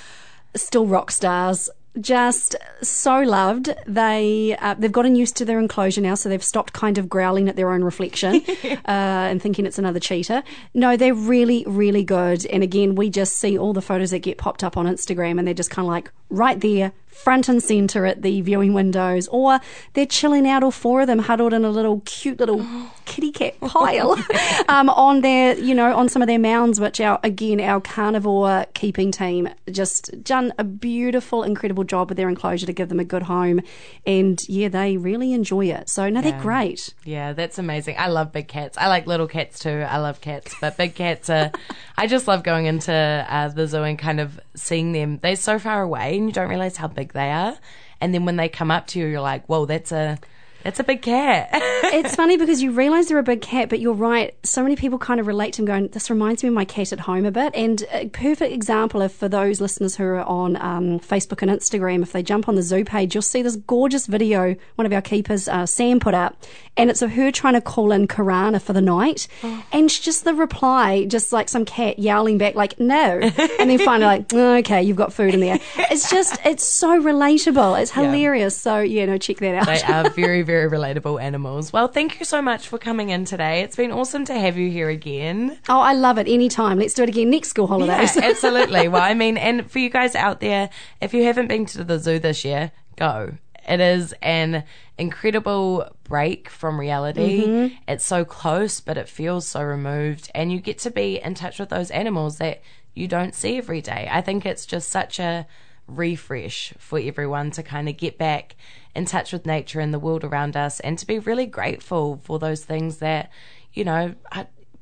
still 0.56 0.86
rock 0.86 1.10
stars. 1.10 1.68
Just 2.00 2.54
so 2.82 3.18
loved. 3.18 3.68
They 3.84 4.56
uh, 4.60 4.74
they've 4.78 4.92
gotten 4.92 5.16
used 5.16 5.36
to 5.38 5.44
their 5.44 5.58
enclosure 5.58 6.00
now, 6.00 6.14
so 6.14 6.28
they've 6.28 6.42
stopped 6.42 6.72
kind 6.72 6.98
of 6.98 7.08
growling 7.08 7.48
at 7.48 7.56
their 7.56 7.72
own 7.72 7.82
reflection 7.82 8.42
uh, 8.64 8.76
and 8.86 9.42
thinking 9.42 9.66
it's 9.66 9.76
another 9.76 9.98
cheetah. 9.98 10.44
No, 10.72 10.96
they're 10.96 11.14
really 11.14 11.64
really 11.66 12.04
good. 12.04 12.46
And 12.46 12.62
again, 12.62 12.94
we 12.94 13.10
just 13.10 13.38
see 13.38 13.58
all 13.58 13.72
the 13.72 13.82
photos 13.82 14.12
that 14.12 14.20
get 14.20 14.38
popped 14.38 14.62
up 14.62 14.76
on 14.76 14.86
Instagram, 14.86 15.38
and 15.40 15.48
they're 15.48 15.52
just 15.52 15.70
kind 15.70 15.84
of 15.84 15.90
like 15.90 16.12
right 16.30 16.60
there, 16.60 16.92
front 17.10 17.48
and 17.48 17.62
center 17.62 18.06
at 18.06 18.22
the 18.22 18.40
viewing 18.40 18.72
windows, 18.72 19.28
or 19.28 19.60
they're 19.94 20.06
chilling 20.06 20.48
out, 20.48 20.62
all 20.62 20.70
four 20.70 21.02
of 21.02 21.06
them 21.06 21.18
huddled 21.18 21.52
in 21.52 21.64
a 21.64 21.70
little 21.70 22.00
cute 22.04 22.40
little 22.40 22.64
kitty 23.04 23.30
cat 23.30 23.58
pile 23.60 24.16
um, 24.68 24.88
on 24.88 25.20
their, 25.20 25.58
you 25.58 25.74
know, 25.74 25.94
on 25.94 26.08
some 26.08 26.22
of 26.22 26.28
their 26.28 26.38
mounds, 26.38 26.80
which 26.80 27.00
our 27.00 27.20
again 27.22 27.60
our 27.60 27.80
carnivore 27.80 28.66
keeping 28.74 29.10
team 29.12 29.48
just 29.70 30.24
done 30.24 30.52
a 30.58 30.64
beautiful, 30.64 31.42
incredible 31.42 31.84
job 31.84 32.08
with 32.08 32.16
their 32.16 32.28
enclosure 32.28 32.66
to 32.66 32.72
give 32.72 32.88
them 32.88 33.00
a 33.00 33.04
good 33.04 33.22
home, 33.22 33.60
and 34.06 34.48
yeah, 34.48 34.68
they 34.68 34.96
really 34.96 35.32
enjoy 35.32 35.66
it. 35.66 35.88
So 35.88 36.08
no, 36.08 36.20
they're 36.20 36.40
great. 36.40 36.94
Yeah, 37.04 37.32
that's 37.32 37.58
amazing. 37.58 37.96
I 37.98 38.08
love 38.08 38.32
big 38.32 38.48
cats. 38.48 38.78
I 38.78 38.88
like 38.88 39.06
little 39.06 39.28
cats 39.28 39.58
too. 39.58 39.84
I 39.88 39.98
love 39.98 40.20
cats, 40.20 40.54
but 40.60 40.76
big 40.76 40.94
cats 40.94 41.28
are. 41.28 41.52
I 41.98 42.06
just 42.06 42.26
love 42.26 42.42
going 42.42 42.64
into 42.64 42.92
uh, 42.92 43.48
the 43.48 43.66
zoo 43.66 43.82
and 43.82 43.98
kind 43.98 44.20
of 44.20 44.40
seeing 44.60 44.92
them. 44.92 45.18
They're 45.22 45.36
so 45.36 45.58
far 45.58 45.82
away, 45.82 46.16
and 46.16 46.26
you 46.26 46.32
don't 46.32 46.48
realize 46.48 46.76
how 46.76 46.88
big 46.88 47.12
they 47.12 47.30
are. 47.30 47.58
And 48.00 48.14
then 48.14 48.24
when 48.24 48.36
they 48.36 48.48
come 48.48 48.70
up 48.70 48.86
to 48.88 48.98
you, 48.98 49.06
you're 49.06 49.20
like, 49.20 49.46
"Whoa, 49.46 49.66
that's 49.66 49.92
a 49.92 50.18
that's 50.62 50.80
a 50.80 50.84
big 50.84 51.02
cat." 51.02 51.48
it's 51.52 52.14
funny 52.14 52.36
because 52.36 52.62
you 52.62 52.72
realise 52.72 53.08
they're 53.08 53.18
a 53.18 53.22
big 53.22 53.40
cat, 53.40 53.68
but 53.68 53.80
you're 53.80 53.92
right. 53.94 54.34
So 54.44 54.62
many 54.62 54.76
people 54.76 54.98
kind 54.98 55.20
of 55.20 55.26
relate 55.26 55.54
to 55.54 55.62
them, 55.62 55.66
going, 55.66 55.88
"This 55.88 56.10
reminds 56.10 56.42
me 56.42 56.48
of 56.48 56.54
my 56.54 56.64
cat 56.64 56.92
at 56.92 57.00
home 57.00 57.24
a 57.24 57.30
bit." 57.30 57.54
And 57.54 57.84
a 57.92 58.08
perfect 58.08 58.52
example 58.52 59.02
of 59.02 59.12
for 59.12 59.28
those 59.28 59.60
listeners 59.60 59.96
who 59.96 60.04
are 60.04 60.22
on 60.22 60.56
um, 60.56 61.00
Facebook 61.00 61.42
and 61.42 61.50
Instagram, 61.50 62.02
if 62.02 62.12
they 62.12 62.22
jump 62.22 62.48
on 62.48 62.54
the 62.54 62.62
zoo 62.62 62.84
page, 62.84 63.14
you'll 63.14 63.22
see 63.22 63.42
this 63.42 63.56
gorgeous 63.56 64.06
video 64.06 64.56
one 64.76 64.86
of 64.86 64.92
our 64.92 65.02
keepers, 65.02 65.48
uh, 65.48 65.66
Sam, 65.66 66.00
put 66.00 66.14
up, 66.14 66.42
and 66.76 66.90
it's 66.90 67.02
of 67.02 67.10
her 67.12 67.30
trying 67.30 67.54
to 67.54 67.60
call 67.60 67.92
in 67.92 68.06
Karana 68.06 68.60
for 68.60 68.72
the 68.72 68.80
night, 68.80 69.28
and 69.72 69.88
just 69.88 70.24
the 70.24 70.34
reply, 70.34 71.04
just 71.06 71.32
like 71.32 71.48
some 71.48 71.64
cat 71.64 71.98
yowling 71.98 72.38
back, 72.38 72.54
like 72.54 72.78
"No," 72.78 73.20
and 73.20 73.70
then 73.70 73.78
finally 73.78 74.06
like, 74.06 74.26
"Oh, 74.34 74.56
"Okay, 74.58 74.82
you've 74.82 74.96
got 74.96 75.12
food 75.12 75.34
in 75.34 75.40
there." 75.40 75.58
It's 75.90 76.10
just, 76.10 76.38
it's 76.44 76.64
so 76.64 77.00
relatable. 77.00 77.80
It's 77.80 77.90
hilarious. 77.90 78.56
So 78.56 78.80
yeah, 78.80 79.06
no, 79.06 79.18
check 79.18 79.38
that 79.38 79.54
out. 79.54 79.66
They 79.66 79.82
are 79.82 80.10
very, 80.10 80.42
very 80.42 80.49
relatable 80.50 81.20
animals. 81.20 81.72
Well, 81.72 81.88
thank 81.88 82.18
you 82.18 82.24
so 82.24 82.40
much 82.42 82.68
for 82.68 82.78
coming 82.78 83.10
in 83.10 83.24
today. 83.24 83.60
It's 83.60 83.76
been 83.76 83.92
awesome 83.92 84.24
to 84.26 84.34
have 84.34 84.56
you 84.56 84.70
here 84.70 84.88
again. 84.88 85.58
Oh, 85.68 85.80
I 85.80 85.92
love 85.94 86.18
it. 86.18 86.28
Anytime. 86.28 86.78
Let's 86.78 86.94
do 86.94 87.02
it 87.02 87.08
again 87.08 87.30
next 87.30 87.48
school 87.48 87.66
holidays. 87.66 88.16
Yeah, 88.16 88.24
absolutely. 88.30 88.88
well, 88.88 89.02
I 89.02 89.14
mean, 89.14 89.36
and 89.36 89.70
for 89.70 89.78
you 89.78 89.90
guys 89.90 90.14
out 90.14 90.40
there, 90.40 90.70
if 91.00 91.14
you 91.14 91.24
haven't 91.24 91.48
been 91.48 91.66
to 91.66 91.84
the 91.84 91.98
zoo 91.98 92.18
this 92.18 92.44
year, 92.44 92.72
go. 92.96 93.34
It 93.68 93.80
is 93.80 94.14
an 94.22 94.64
incredible 94.98 95.94
break 96.04 96.48
from 96.48 96.80
reality. 96.80 97.46
Mm-hmm. 97.46 97.74
It's 97.88 98.04
so 98.04 98.24
close, 98.24 98.80
but 98.80 98.98
it 98.98 99.08
feels 99.08 99.46
so 99.46 99.62
removed. 99.62 100.30
And 100.34 100.50
you 100.50 100.60
get 100.60 100.78
to 100.80 100.90
be 100.90 101.20
in 101.20 101.34
touch 101.34 101.58
with 101.58 101.68
those 101.68 101.90
animals 101.90 102.38
that 102.38 102.62
you 102.94 103.06
don't 103.06 103.34
see 103.34 103.58
every 103.58 103.80
day. 103.80 104.08
I 104.10 104.20
think 104.20 104.44
it's 104.44 104.66
just 104.66 104.88
such 104.88 105.20
a 105.20 105.46
refresh 105.86 106.72
for 106.78 106.98
everyone 106.98 107.50
to 107.52 107.62
kind 107.62 107.88
of 107.88 107.96
get 107.96 108.18
back 108.18 108.56
in 108.94 109.04
touch 109.04 109.32
with 109.32 109.46
nature 109.46 109.80
and 109.80 109.94
the 109.94 109.98
world 109.98 110.24
around 110.24 110.56
us 110.56 110.80
and 110.80 110.98
to 110.98 111.06
be 111.06 111.18
really 111.18 111.46
grateful 111.46 112.20
for 112.24 112.38
those 112.38 112.64
things 112.64 112.98
that, 112.98 113.30
you 113.72 113.84
know, 113.84 114.14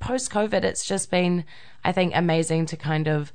post 0.01 0.31
COVID, 0.31 0.65
it's 0.65 0.87
just 0.87 1.11
been, 1.11 1.45
I 1.85 1.93
think, 1.93 2.13
amazing 2.15 2.67
to 2.67 2.77
kind 2.77 3.07
of 3.07 3.33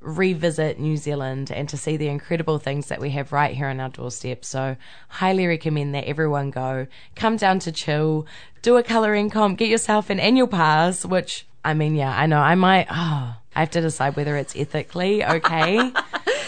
revisit 0.00 0.80
New 0.80 0.96
Zealand 0.96 1.50
and 1.52 1.68
to 1.68 1.76
see 1.76 1.96
the 1.96 2.08
incredible 2.08 2.58
things 2.58 2.88
that 2.88 3.00
we 3.00 3.10
have 3.10 3.32
right 3.32 3.54
here 3.54 3.68
on 3.68 3.78
our 3.78 3.88
doorstep. 3.88 4.44
So, 4.44 4.76
highly 5.08 5.46
recommend 5.46 5.94
that 5.94 6.04
everyone 6.04 6.50
go. 6.50 6.88
Come 7.14 7.36
down 7.36 7.60
to 7.60 7.72
chill, 7.72 8.26
do 8.62 8.76
a 8.76 8.82
colouring 8.82 9.30
comp, 9.30 9.58
get 9.58 9.68
yourself 9.68 10.10
an 10.10 10.18
annual 10.18 10.48
pass, 10.48 11.04
which, 11.04 11.46
I 11.64 11.74
mean, 11.74 11.94
yeah, 11.94 12.16
I 12.16 12.26
know 12.26 12.38
I 12.38 12.56
might, 12.56 12.88
oh, 12.90 13.36
I 13.54 13.60
have 13.60 13.70
to 13.70 13.80
decide 13.80 14.16
whether 14.16 14.36
it's 14.36 14.56
ethically 14.56 15.24
okay 15.24 15.92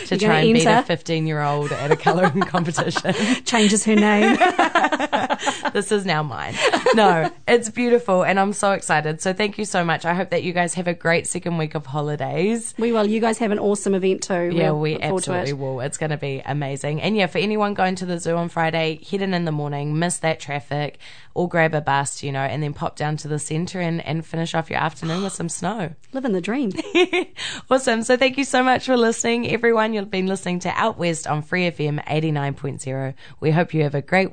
to 0.07 0.17
try 0.17 0.41
and 0.41 0.55
beat 0.55 0.67
a 0.67 0.83
15 0.83 1.27
year 1.27 1.43
old 1.43 1.73
at 1.73 1.91
a 1.91 1.97
colouring 1.97 2.41
competition. 2.55 3.15
Changes 3.45 3.85
her 3.85 3.95
name. 3.95 4.37
this 5.73 5.93
is 5.93 6.05
now 6.05 6.23
mine. 6.23 6.55
No, 6.95 7.31
it's 7.49 7.69
beautiful 7.71 8.25
and 8.25 8.39
I'm 8.39 8.53
so 8.53 8.73
excited. 8.73 9.21
So 9.21 9.33
thank 9.33 9.59
you 9.59 9.65
so 9.65 9.85
much. 9.85 10.05
I 10.05 10.15
hope 10.15 10.31
that 10.31 10.43
you 10.43 10.53
guys 10.53 10.75
have 10.75 10.87
a 10.87 10.95
great 10.95 11.27
second 11.27 11.59
week 11.59 11.75
of 11.75 11.87
holidays. 11.87 12.75
we 12.79 12.93
will. 12.93 13.07
You 13.07 13.21
guys 13.21 13.39
have 13.39 13.51
an 13.51 13.59
awesome 13.59 13.95
event 13.95 14.23
too. 14.23 14.51
Yeah, 14.53 14.71
We'll 14.71 14.81
we 14.81 14.93
look 14.95 15.03
forward 15.03 15.23
to 15.25 15.33
absolutely 15.33 15.51
it. 15.51 15.59
will. 15.59 15.81
It's 15.81 15.99
going 15.99 16.11
to 16.11 16.17
be 16.17 16.43
amazing. 16.45 17.01
And 17.03 17.17
yeah, 17.17 17.27
for 17.27 17.39
anyone 17.39 17.75
going 17.75 17.97
to 17.97 18.07
the 18.07 18.19
zoo 18.19 18.37
on 18.37 18.49
Friday, 18.49 19.01
head 19.11 19.23
in 19.23 19.35
in 19.35 19.45
the 19.45 19.53
morning, 19.53 19.99
miss 19.99 20.19
that 20.19 20.41
traffic, 20.41 20.99
or 21.35 21.49
grab 21.49 21.75
a 21.75 21.81
bus, 21.81 22.23
you 22.23 22.31
know, 22.31 22.41
and 22.41 22.63
then 22.63 22.73
pop 22.75 22.97
down 22.97 23.17
to 23.19 23.29
the 23.29 23.39
centre 23.39 23.81
and, 23.81 24.05
and 24.07 24.25
finish 24.25 24.55
off 24.55 24.71
your 24.71 24.79
afternoon 24.79 25.23
with 25.23 25.33
some 25.33 25.49
snow. 25.49 25.91
Living 26.13 26.33
the 26.33 26.41
dream. 26.41 26.71
awesome. 27.71 28.03
So 28.03 28.17
thank 28.17 28.39
you 28.39 28.45
so 28.45 28.63
much 28.63 28.87
for 28.87 28.97
listening, 28.97 29.49
everyone. 29.51 29.93
You've 29.95 30.11
been 30.11 30.27
listening 30.27 30.61
to 30.61 30.69
Out 30.71 30.99
West 30.99 31.27
on 31.27 31.43
Free 31.43 31.71
FM 31.71 32.05
89.0. 32.07 33.15
We 33.41 33.51
hope 33.51 33.75
you 33.75 33.83
have 33.83 33.95
a 33.95 34.03
great 34.03 34.33